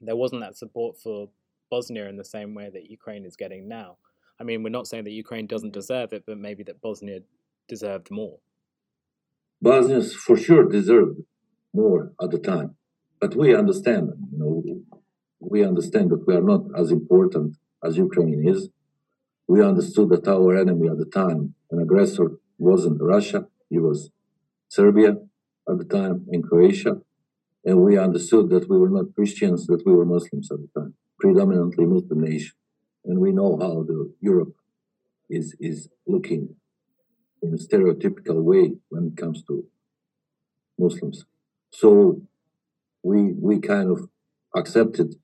there 0.00 0.16
wasn't 0.16 0.40
that 0.40 0.56
support 0.56 0.98
for 1.00 1.28
Bosnia 1.70 2.08
in 2.08 2.16
the 2.16 2.24
same 2.24 2.56
way 2.56 2.70
that 2.72 2.90
Ukraine 2.90 3.24
is 3.24 3.36
getting 3.36 3.68
now? 3.68 3.98
I 4.40 4.42
mean, 4.42 4.64
we're 4.64 4.70
not 4.70 4.88
saying 4.88 5.04
that 5.04 5.12
Ukraine 5.12 5.46
doesn't 5.46 5.72
deserve 5.72 6.12
it, 6.12 6.24
but 6.26 6.36
maybe 6.36 6.64
that 6.64 6.80
Bosnia 6.80 7.20
deserved 7.68 8.10
more. 8.10 8.40
Bosnia 9.62 10.02
for 10.02 10.36
sure 10.36 10.64
deserved 10.64 11.20
more 11.72 12.10
at 12.20 12.32
the 12.32 12.38
time, 12.40 12.74
but 13.20 13.36
we 13.36 13.54
understand. 13.54 14.10
You 14.32 14.38
know, 14.40 14.64
we 15.38 15.64
understand 15.64 16.10
that 16.10 16.26
we 16.26 16.34
are 16.34 16.42
not 16.42 16.62
as 16.76 16.90
important 16.90 17.58
as 17.84 17.96
Ukraine 17.96 18.42
is. 18.44 18.70
We 19.48 19.62
understood 19.62 20.10
that 20.10 20.28
our 20.28 20.56
enemy 20.56 20.88
at 20.88 20.98
the 20.98 21.10
time, 21.22 21.54
an 21.70 21.80
aggressor, 21.80 22.38
wasn't 22.58 23.02
Russia; 23.02 23.48
it 23.70 23.80
was 23.80 24.10
Serbia 24.68 25.12
at 25.70 25.78
the 25.78 25.84
time 25.98 26.26
and 26.32 26.44
Croatia. 26.48 26.94
And 27.64 27.82
we 27.82 27.98
understood 27.98 28.50
that 28.50 28.68
we 28.70 28.78
were 28.78 28.94
not 28.98 29.14
Christians; 29.16 29.66
that 29.66 29.82
we 29.84 29.92
were 29.92 30.04
Muslims 30.04 30.50
at 30.52 30.60
the 30.62 30.80
time, 30.80 30.94
predominantly 31.18 31.86
Muslim 31.86 32.20
nation 32.20 32.54
and 33.08 33.18
we 33.18 33.32
know 33.32 33.56
how 33.60 33.82
the 33.82 34.12
Europe 34.20 34.54
is 35.28 35.56
is 35.58 35.88
looking 36.06 36.56
in 37.42 37.54
a 37.54 37.56
stereotypical 37.66 38.42
way 38.42 38.72
when 38.90 39.06
it 39.08 39.16
comes 39.16 39.42
to 39.44 39.64
Muslims. 40.78 41.24
So 41.70 42.22
we 43.02 43.32
we 43.32 43.60
kind 43.60 43.90
of 43.90 44.08
accepted 44.54 45.16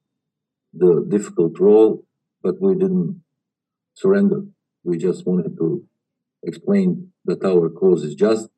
the 0.72 1.04
difficult 1.06 1.58
role, 1.58 2.04
but 2.42 2.60
we 2.60 2.74
didn't 2.74 3.22
surrender. 3.94 4.42
We 4.82 4.98
just 4.98 5.26
wanted 5.26 5.56
to 5.56 5.84
explain 6.42 7.12
that 7.24 7.44
our 7.44 7.70
cause 7.70 8.02
is 8.02 8.14
just 8.14 8.48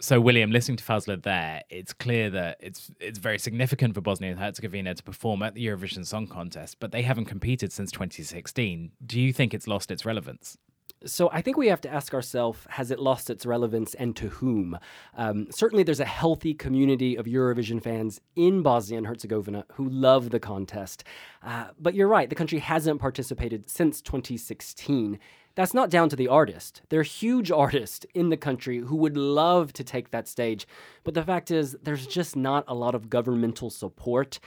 so, 0.00 0.20
William, 0.20 0.50
listening 0.50 0.76
to 0.76 0.84
Fazla 0.84 1.22
there, 1.22 1.62
it's 1.70 1.92
clear 1.92 2.28
that 2.30 2.56
it's 2.60 2.90
it's 3.00 3.18
very 3.18 3.38
significant 3.38 3.94
for 3.94 4.00
Bosnia 4.00 4.32
and 4.32 4.40
Herzegovina 4.40 4.94
to 4.94 5.02
perform 5.02 5.42
at 5.42 5.54
the 5.54 5.64
Eurovision 5.64 6.04
Song 6.04 6.26
Contest, 6.26 6.78
but 6.80 6.90
they 6.90 7.02
haven't 7.02 7.26
competed 7.26 7.72
since 7.72 7.92
2016. 7.92 8.90
Do 9.06 9.20
you 9.20 9.32
think 9.32 9.54
it's 9.54 9.68
lost 9.68 9.90
its 9.90 10.04
relevance? 10.04 10.58
So 11.06 11.28
I 11.32 11.42
think 11.42 11.56
we 11.56 11.68
have 11.68 11.80
to 11.82 11.92
ask 11.92 12.14
ourselves 12.14 12.60
has 12.70 12.90
it 12.90 12.98
lost 12.98 13.30
its 13.30 13.44
relevance 13.44 13.94
and 13.94 14.16
to 14.16 14.28
whom? 14.28 14.78
Um, 15.16 15.48
certainly, 15.50 15.82
there's 15.82 16.00
a 16.00 16.04
healthy 16.04 16.54
community 16.54 17.16
of 17.16 17.26
Eurovision 17.26 17.82
fans 17.82 18.20
in 18.36 18.62
Bosnia 18.62 18.98
and 18.98 19.06
Herzegovina 19.06 19.64
who 19.74 19.88
love 19.88 20.30
the 20.30 20.40
contest. 20.40 21.04
Uh, 21.42 21.66
but 21.78 21.94
you're 21.94 22.08
right, 22.08 22.28
the 22.28 22.34
country 22.34 22.58
hasn't 22.58 23.00
participated 23.00 23.68
since 23.68 24.00
2016. 24.00 25.18
That's 25.56 25.74
not 25.74 25.88
down 25.88 26.08
to 26.08 26.16
the 26.16 26.26
artist. 26.26 26.82
There 26.88 26.98
are 26.98 27.04
huge 27.04 27.50
artists 27.64 28.04
in 28.12 28.30
the 28.30 28.36
country 28.36 28.78
who 28.78 28.96
would 28.96 29.16
love 29.16 29.72
to 29.74 29.84
take 29.84 30.10
that 30.10 30.26
stage, 30.26 30.66
but 31.04 31.14
the 31.14 31.22
fact 31.22 31.50
is, 31.50 31.76
there's 31.82 32.06
just 32.06 32.34
not 32.34 32.64
a 32.66 32.74
lot 32.74 32.94
of 32.94 33.08
governmental 33.08 33.70
support. 33.70 34.40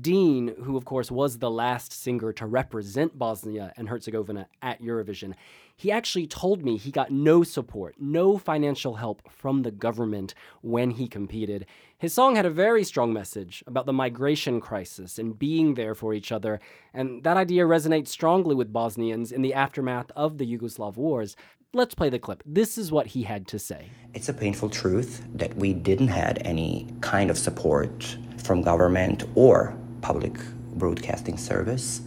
Deen, 0.00 0.54
who 0.62 0.76
of 0.76 0.84
course 0.86 1.10
was 1.10 1.38
the 1.38 1.50
last 1.50 1.92
singer 1.92 2.32
to 2.32 2.46
represent 2.46 3.18
Bosnia 3.18 3.72
and 3.76 3.88
Herzegovina 3.88 4.48
at 4.62 4.80
Eurovision, 4.80 5.34
he 5.76 5.90
actually 5.90 6.26
told 6.26 6.64
me 6.64 6.76
he 6.76 6.90
got 6.90 7.10
no 7.10 7.42
support, 7.42 7.96
no 7.98 8.38
financial 8.38 8.94
help 8.94 9.22
from 9.30 9.62
the 9.62 9.70
government 9.70 10.34
when 10.62 10.92
he 10.92 11.08
competed. 11.08 11.66
His 11.98 12.14
song 12.14 12.36
had 12.36 12.46
a 12.46 12.50
very 12.50 12.84
strong 12.84 13.12
message 13.12 13.64
about 13.66 13.86
the 13.86 13.92
migration 13.92 14.60
crisis 14.60 15.18
and 15.18 15.38
being 15.38 15.74
there 15.74 15.94
for 15.94 16.14
each 16.14 16.30
other, 16.30 16.60
and 16.92 17.22
that 17.24 17.36
idea 17.36 17.64
resonates 17.64 18.08
strongly 18.08 18.54
with 18.54 18.72
Bosnians 18.72 19.32
in 19.32 19.42
the 19.42 19.54
aftermath 19.54 20.10
of 20.14 20.38
the 20.38 20.46
Yugoslav 20.46 20.96
wars. 20.96 21.36
Let's 21.72 21.94
play 21.94 22.08
the 22.08 22.20
clip. 22.20 22.42
This 22.46 22.78
is 22.78 22.92
what 22.92 23.08
he 23.08 23.24
had 23.24 23.48
to 23.48 23.58
say. 23.58 23.90
It's 24.14 24.28
a 24.28 24.34
painful 24.34 24.70
truth 24.70 25.26
that 25.34 25.56
we 25.56 25.72
didn't 25.72 26.08
had 26.08 26.40
any 26.46 26.86
kind 27.00 27.30
of 27.30 27.38
support 27.38 28.16
from 28.44 28.62
government 28.62 29.24
or 29.34 29.76
public 30.00 30.34
broadcasting 30.74 31.36
service, 31.36 32.02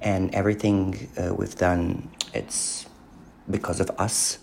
and 0.00 0.32
everything 0.34 1.08
uh, 1.18 1.34
we've 1.34 1.56
done 1.56 2.08
it's 2.34 2.86
because 3.50 3.80
of 3.80 3.90
us. 3.98 4.38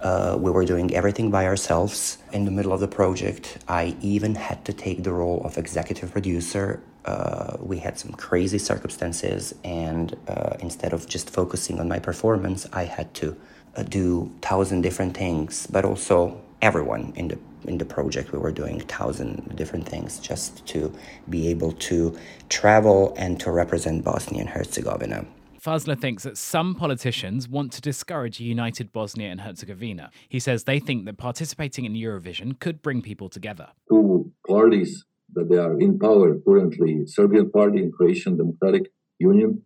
Uh, 0.00 0.36
we 0.38 0.50
were 0.50 0.64
doing 0.64 0.92
everything 0.94 1.30
by 1.30 1.46
ourselves. 1.46 2.18
In 2.32 2.44
the 2.44 2.50
middle 2.50 2.72
of 2.72 2.80
the 2.80 2.88
project, 2.88 3.58
I 3.68 3.96
even 4.00 4.34
had 4.34 4.64
to 4.64 4.72
take 4.72 5.04
the 5.04 5.12
role 5.12 5.40
of 5.44 5.56
executive 5.58 6.10
producer. 6.10 6.82
Uh, 7.04 7.56
we 7.60 7.78
had 7.78 7.98
some 7.98 8.12
crazy 8.12 8.58
circumstances, 8.58 9.54
and 9.64 10.16
uh, 10.26 10.56
instead 10.58 10.92
of 10.92 11.08
just 11.08 11.30
focusing 11.30 11.78
on 11.78 11.88
my 11.88 12.00
performance, 12.00 12.66
I 12.72 12.84
had 12.84 13.14
to 13.14 13.36
uh, 13.76 13.84
do 13.84 14.32
thousand 14.40 14.82
different 14.82 15.16
things. 15.16 15.68
But 15.68 15.84
also, 15.84 16.40
everyone 16.60 17.12
in 17.14 17.28
the 17.28 17.38
in 17.64 17.78
the 17.78 17.84
project, 17.84 18.32
we 18.32 18.38
were 18.38 18.52
doing 18.52 18.80
thousand 18.80 19.54
different 19.54 19.88
things 19.88 20.18
just 20.18 20.66
to 20.66 20.92
be 21.30 21.48
able 21.48 21.72
to 21.72 22.18
travel 22.48 23.14
and 23.16 23.38
to 23.40 23.52
represent 23.52 24.02
Bosnia 24.02 24.40
and 24.40 24.50
Herzegovina. 24.50 25.26
Fazla 25.64 25.96
thinks 25.96 26.24
that 26.24 26.36
some 26.36 26.74
politicians 26.74 27.48
want 27.48 27.72
to 27.72 27.80
discourage 27.80 28.40
a 28.40 28.42
united 28.42 28.92
Bosnia 28.92 29.28
and 29.28 29.42
Herzegovina. 29.42 30.10
He 30.28 30.40
says 30.40 30.64
they 30.64 30.80
think 30.80 31.04
that 31.04 31.18
participating 31.18 31.84
in 31.84 31.92
Eurovision 31.92 32.58
could 32.58 32.82
bring 32.82 33.00
people 33.00 33.28
together. 33.28 33.68
Two 33.88 34.32
parties 34.44 35.04
that 35.34 35.48
they 35.48 35.58
are 35.58 35.78
in 35.78 36.00
power 36.00 36.36
currently, 36.44 37.06
Serbian 37.06 37.48
Party 37.50 37.78
and 37.78 37.92
Croatian 37.92 38.36
Democratic 38.38 38.90
Union, 39.20 39.62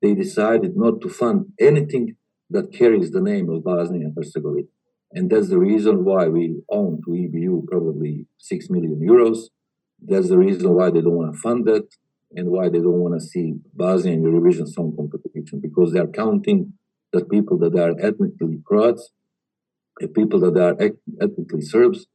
they 0.00 0.14
decided 0.14 0.76
not 0.76 1.00
to 1.00 1.08
fund 1.08 1.46
anything 1.58 2.14
that 2.50 2.72
carries 2.72 3.10
the 3.10 3.20
name 3.20 3.50
of 3.50 3.64
Bosnia 3.64 4.06
and 4.06 4.14
Herzegovina. 4.16 4.68
And 5.10 5.30
that's 5.30 5.48
the 5.48 5.58
reason 5.58 6.04
why 6.04 6.28
we 6.28 6.62
own 6.70 7.00
to 7.04 7.10
EBU 7.10 7.66
probably 7.66 8.26
6 8.38 8.70
million 8.70 9.00
euros. 9.00 9.48
That's 10.00 10.28
the 10.28 10.38
reason 10.38 10.72
why 10.74 10.90
they 10.90 11.00
don't 11.00 11.16
want 11.16 11.34
to 11.34 11.40
fund 11.40 11.66
that 11.66 11.88
and 12.34 12.48
why 12.50 12.68
they 12.68 12.78
don't 12.78 13.00
want 13.00 13.14
to 13.18 13.26
see 13.26 13.54
Bosnia 13.74 14.14
and 14.14 14.24
Eurovision 14.24 14.68
Song 14.68 14.94
Competition 14.96 15.60
because 15.60 15.92
they 15.92 16.00
are 16.00 16.06
counting 16.06 16.74
the 17.12 17.24
people 17.24 17.58
that 17.58 17.74
are 17.74 17.98
ethnically 18.00 18.60
Croats, 18.64 19.10
the 19.98 20.08
people 20.08 20.40
that 20.40 20.56
are 20.56 20.76
ethnically 21.20 21.62
Serbs 21.62 22.06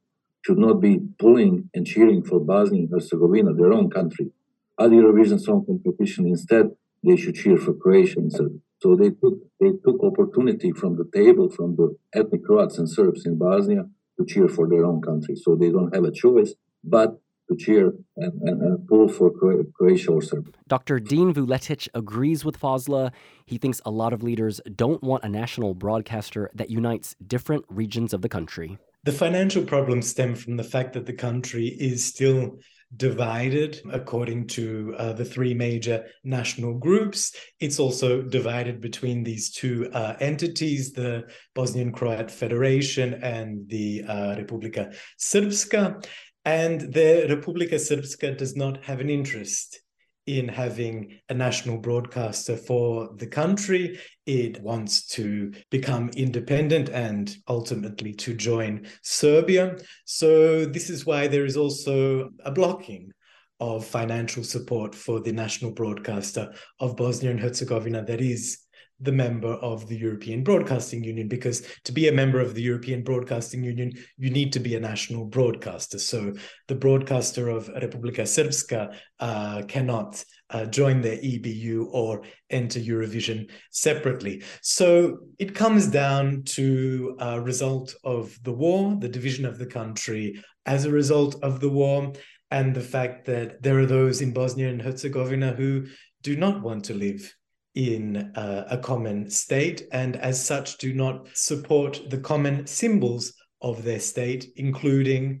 should 0.44 0.58
not 0.58 0.80
be 0.80 1.00
pulling 1.18 1.70
and 1.74 1.86
cheering 1.86 2.22
for 2.22 2.38
Bosnia 2.38 2.82
and 2.82 2.90
Herzegovina, 2.92 3.54
their 3.54 3.72
own 3.72 3.90
country. 3.90 4.30
At 4.78 4.90
the 4.90 4.96
Eurovision 4.96 5.40
Song 5.40 5.64
Competition, 5.66 6.26
instead, 6.26 6.70
they 7.02 7.16
should 7.16 7.34
cheer 7.34 7.56
for 7.56 7.74
Croatia 7.74 8.18
and 8.18 8.32
Serbia. 8.32 8.58
So 8.82 8.96
they 8.96 9.10
took 9.10 9.38
they 9.60 9.70
took 9.84 10.02
opportunity 10.02 10.72
from 10.72 10.96
the 10.96 11.08
table 11.14 11.48
from 11.48 11.76
the 11.76 11.96
ethnic 12.14 12.44
Croats 12.44 12.78
and 12.78 12.88
Serbs 12.88 13.24
in 13.24 13.38
Bosnia 13.38 13.84
to 14.18 14.26
cheer 14.26 14.48
for 14.48 14.68
their 14.68 14.84
own 14.84 15.00
country. 15.00 15.36
So 15.36 15.56
they 15.56 15.70
don't 15.70 15.94
have 15.94 16.04
a 16.04 16.10
choice 16.10 16.54
but 16.82 17.18
to 17.48 17.56
cheer 17.56 17.92
and, 18.16 18.32
and, 18.42 18.62
and 18.62 18.88
pull 18.88 19.08
for 19.08 19.30
Croatia 19.30 20.12
or 20.12 20.22
Serbia. 20.22 20.52
Dr. 20.68 20.98
Dean 20.98 21.32
Vuletic 21.34 21.88
agrees 21.94 22.44
with 22.44 22.58
Fazla. 22.58 23.12
He 23.46 23.58
thinks 23.58 23.80
a 23.84 23.90
lot 23.90 24.12
of 24.12 24.22
leaders 24.22 24.60
don't 24.74 25.02
want 25.02 25.24
a 25.24 25.28
national 25.28 25.74
broadcaster 25.74 26.50
that 26.54 26.70
unites 26.70 27.14
different 27.26 27.64
regions 27.68 28.12
of 28.12 28.22
the 28.22 28.28
country. 28.28 28.78
The 29.04 29.12
financial 29.12 29.62
problems 29.62 30.08
stem 30.08 30.34
from 30.34 30.56
the 30.56 30.64
fact 30.64 30.94
that 30.94 31.04
the 31.04 31.12
country 31.12 31.66
is 31.66 32.04
still 32.04 32.58
divided 32.96 33.80
according 33.92 34.46
to 34.46 34.94
uh, 34.98 35.12
the 35.12 35.24
three 35.24 35.52
major 35.52 36.06
national 36.22 36.74
groups. 36.74 37.34
It's 37.60 37.78
also 37.78 38.22
divided 38.22 38.80
between 38.80 39.24
these 39.24 39.50
two 39.50 39.90
uh, 39.92 40.14
entities, 40.20 40.92
the 40.92 41.24
Bosnian 41.54 41.92
Croat 41.92 42.30
Federation 42.30 43.14
and 43.14 43.68
the 43.68 44.04
uh, 44.06 44.36
Republika 44.36 44.94
Srpska. 45.18 46.06
And 46.44 46.80
the 46.80 47.26
Republika 47.28 47.76
Srpska 47.76 48.36
does 48.36 48.54
not 48.54 48.84
have 48.84 49.00
an 49.00 49.08
interest 49.08 49.80
in 50.26 50.48
having 50.48 51.18
a 51.28 51.34
national 51.34 51.78
broadcaster 51.78 52.56
for 52.56 53.10
the 53.16 53.26
country. 53.26 53.98
It 54.26 54.60
wants 54.60 55.06
to 55.08 55.52
become 55.70 56.10
independent 56.16 56.88
and 56.88 57.34
ultimately 57.48 58.14
to 58.14 58.34
join 58.34 58.86
Serbia. 59.02 59.76
So, 60.06 60.64
this 60.64 60.88
is 60.88 61.04
why 61.04 61.28
there 61.28 61.44
is 61.44 61.56
also 61.56 62.30
a 62.44 62.50
blocking 62.50 63.12
of 63.60 63.84
financial 63.84 64.44
support 64.44 64.94
for 64.94 65.20
the 65.20 65.32
national 65.32 65.72
broadcaster 65.72 66.52
of 66.80 66.96
Bosnia 66.96 67.30
and 67.30 67.40
Herzegovina 67.40 68.04
that 68.04 68.20
is 68.20 68.63
the 69.04 69.12
member 69.12 69.52
of 69.54 69.88
the 69.88 69.96
European 69.96 70.42
Broadcasting 70.42 71.04
Union, 71.04 71.28
because 71.28 71.66
to 71.84 71.92
be 71.92 72.08
a 72.08 72.12
member 72.12 72.40
of 72.40 72.54
the 72.54 72.62
European 72.62 73.02
Broadcasting 73.02 73.62
Union, 73.62 73.92
you 74.16 74.30
need 74.30 74.52
to 74.52 74.60
be 74.60 74.74
a 74.74 74.80
national 74.80 75.26
broadcaster. 75.26 75.98
So 75.98 76.32
the 76.68 76.74
broadcaster 76.74 77.48
of 77.48 77.68
Republika 77.68 78.22
Srpska 78.22 78.94
uh, 79.20 79.62
cannot 79.68 80.24
uh, 80.50 80.66
join 80.66 81.00
the 81.00 81.16
EBU 81.16 81.88
or 81.90 82.22
enter 82.50 82.80
Eurovision 82.80 83.50
separately. 83.70 84.42
So 84.62 85.18
it 85.38 85.54
comes 85.54 85.86
down 85.86 86.42
to 86.44 87.16
a 87.18 87.40
result 87.40 87.94
of 88.04 88.36
the 88.42 88.52
war, 88.52 88.96
the 88.98 89.08
division 89.08 89.44
of 89.44 89.58
the 89.58 89.66
country 89.66 90.42
as 90.66 90.84
a 90.84 90.90
result 90.90 91.42
of 91.42 91.60
the 91.60 91.68
war, 91.68 92.12
and 92.50 92.74
the 92.74 92.80
fact 92.80 93.26
that 93.26 93.62
there 93.62 93.78
are 93.78 93.86
those 93.86 94.20
in 94.20 94.32
Bosnia 94.32 94.68
and 94.68 94.80
Herzegovina 94.80 95.52
who 95.52 95.86
do 96.22 96.36
not 96.36 96.62
want 96.62 96.84
to 96.84 96.94
live 96.94 97.34
in 97.74 98.32
uh, 98.36 98.66
a 98.70 98.78
common 98.78 99.28
state 99.28 99.86
and 99.92 100.16
as 100.16 100.44
such 100.44 100.78
do 100.78 100.92
not 100.92 101.26
support 101.34 102.00
the 102.08 102.18
common 102.18 102.66
symbols 102.66 103.32
of 103.62 103.82
their 103.82 103.98
state, 103.98 104.52
including 104.56 105.40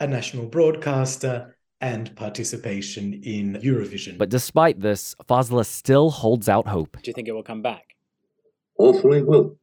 a 0.00 0.06
national 0.06 0.46
broadcaster 0.46 1.56
and 1.80 2.14
participation 2.16 3.14
in 3.22 3.54
Eurovision. 3.62 4.18
But 4.18 4.30
despite 4.30 4.80
this, 4.80 5.14
Fazla 5.28 5.64
still 5.64 6.10
holds 6.10 6.48
out 6.48 6.66
hope. 6.66 6.96
Do 7.02 7.08
you 7.08 7.14
think 7.14 7.28
it 7.28 7.32
will 7.32 7.42
come 7.42 7.62
back? 7.62 7.96
Hopefully 8.76 9.18
it 9.18 9.26
will. 9.26 9.56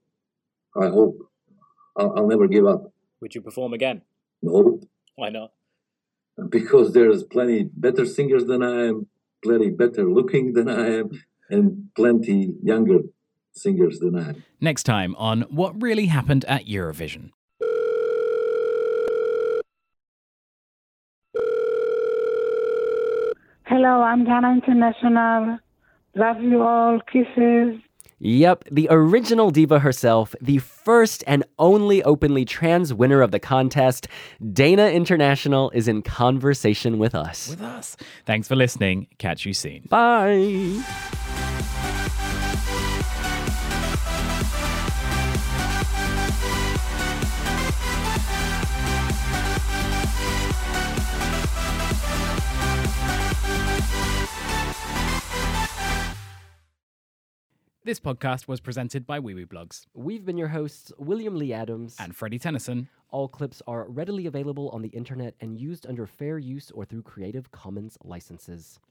I 0.76 0.88
hope. 0.88 1.18
I'll, 1.98 2.14
I'll 2.18 2.28
never 2.28 2.48
give 2.48 2.66
up. 2.66 2.92
Would 3.22 3.36
you 3.36 3.42
perform 3.42 3.74
again? 3.74 4.02
No. 4.42 4.82
Why 5.16 5.30
not? 5.30 5.52
Because 6.50 6.94
there's 6.94 7.24
plenty 7.24 7.64
better 7.64 8.06
singers 8.06 8.46
than 8.46 8.62
I 8.62 8.88
am, 8.88 9.08
plenty 9.44 9.70
better 9.70 10.10
looking 10.10 10.54
than 10.54 10.68
I 10.70 10.98
am, 10.98 11.10
and 11.50 11.90
plenty 11.96 12.54
younger 12.64 13.00
singers 13.54 14.00
than 14.00 14.18
I. 14.18 14.36
Next 14.60 14.84
time 14.84 15.16
on 15.16 15.42
What 15.44 15.82
Really 15.82 16.08
Happened 16.08 16.46
at 16.46 16.66
Eurovision. 16.66 17.32
Hello, 23.68 24.02
I'm 24.02 24.24
Dana 24.24 24.54
International. 24.54 25.58
Love 26.16 26.42
you 26.42 26.62
all. 26.62 27.00
Kisses. 27.12 27.82
Yep, 28.20 28.66
the 28.72 28.88
original 28.90 29.52
diva 29.52 29.80
herself, 29.80 30.34
the 30.40 30.60
first 30.60 31.24
and 31.28 31.44
only 31.60 32.02
openly 32.04 32.46
trans 32.46 32.94
winner 32.94 33.22
of 33.22 33.32
the 33.32 33.40
contest, 33.40 34.08
Dana 34.54 34.88
International, 34.88 35.70
is 35.72 35.88
in 35.88 36.02
conversation 36.02 36.98
with 36.98 37.14
us. 37.14 37.50
With 37.50 37.62
us. 37.62 37.98
Thanks 38.26 38.48
for 38.48 38.56
listening. 38.56 39.08
Catch 39.18 39.46
you 39.46 39.54
soon. 39.54 39.84
Bye. 39.90 40.82
This 57.96 58.02
podcast 58.02 58.50
was 58.50 58.60
presented 58.60 59.08
by 59.08 59.22
Wiwibloggs. 59.22 59.86
We've 59.94 60.26
been 60.26 60.38
your 60.38 60.50
hosts, 60.50 60.92
William 60.98 61.38
Lee 61.38 61.54
Adams 61.54 61.96
and 61.98 62.14
Freddie 62.14 62.40
Tennyson. 62.40 62.90
All 63.10 63.30
clips 63.30 63.62
are 63.68 63.86
readily 63.88 64.26
available 64.26 64.68
on 64.72 64.82
the 64.82 64.90
internet 64.90 65.34
and 65.40 65.58
used 65.58 65.88
under 65.88 66.06
fair 66.06 66.38
use 66.38 66.72
or 66.72 66.84
through 66.84 67.04
Creative 67.04 67.50
Commons 67.54 67.98
licenses. 68.04 68.82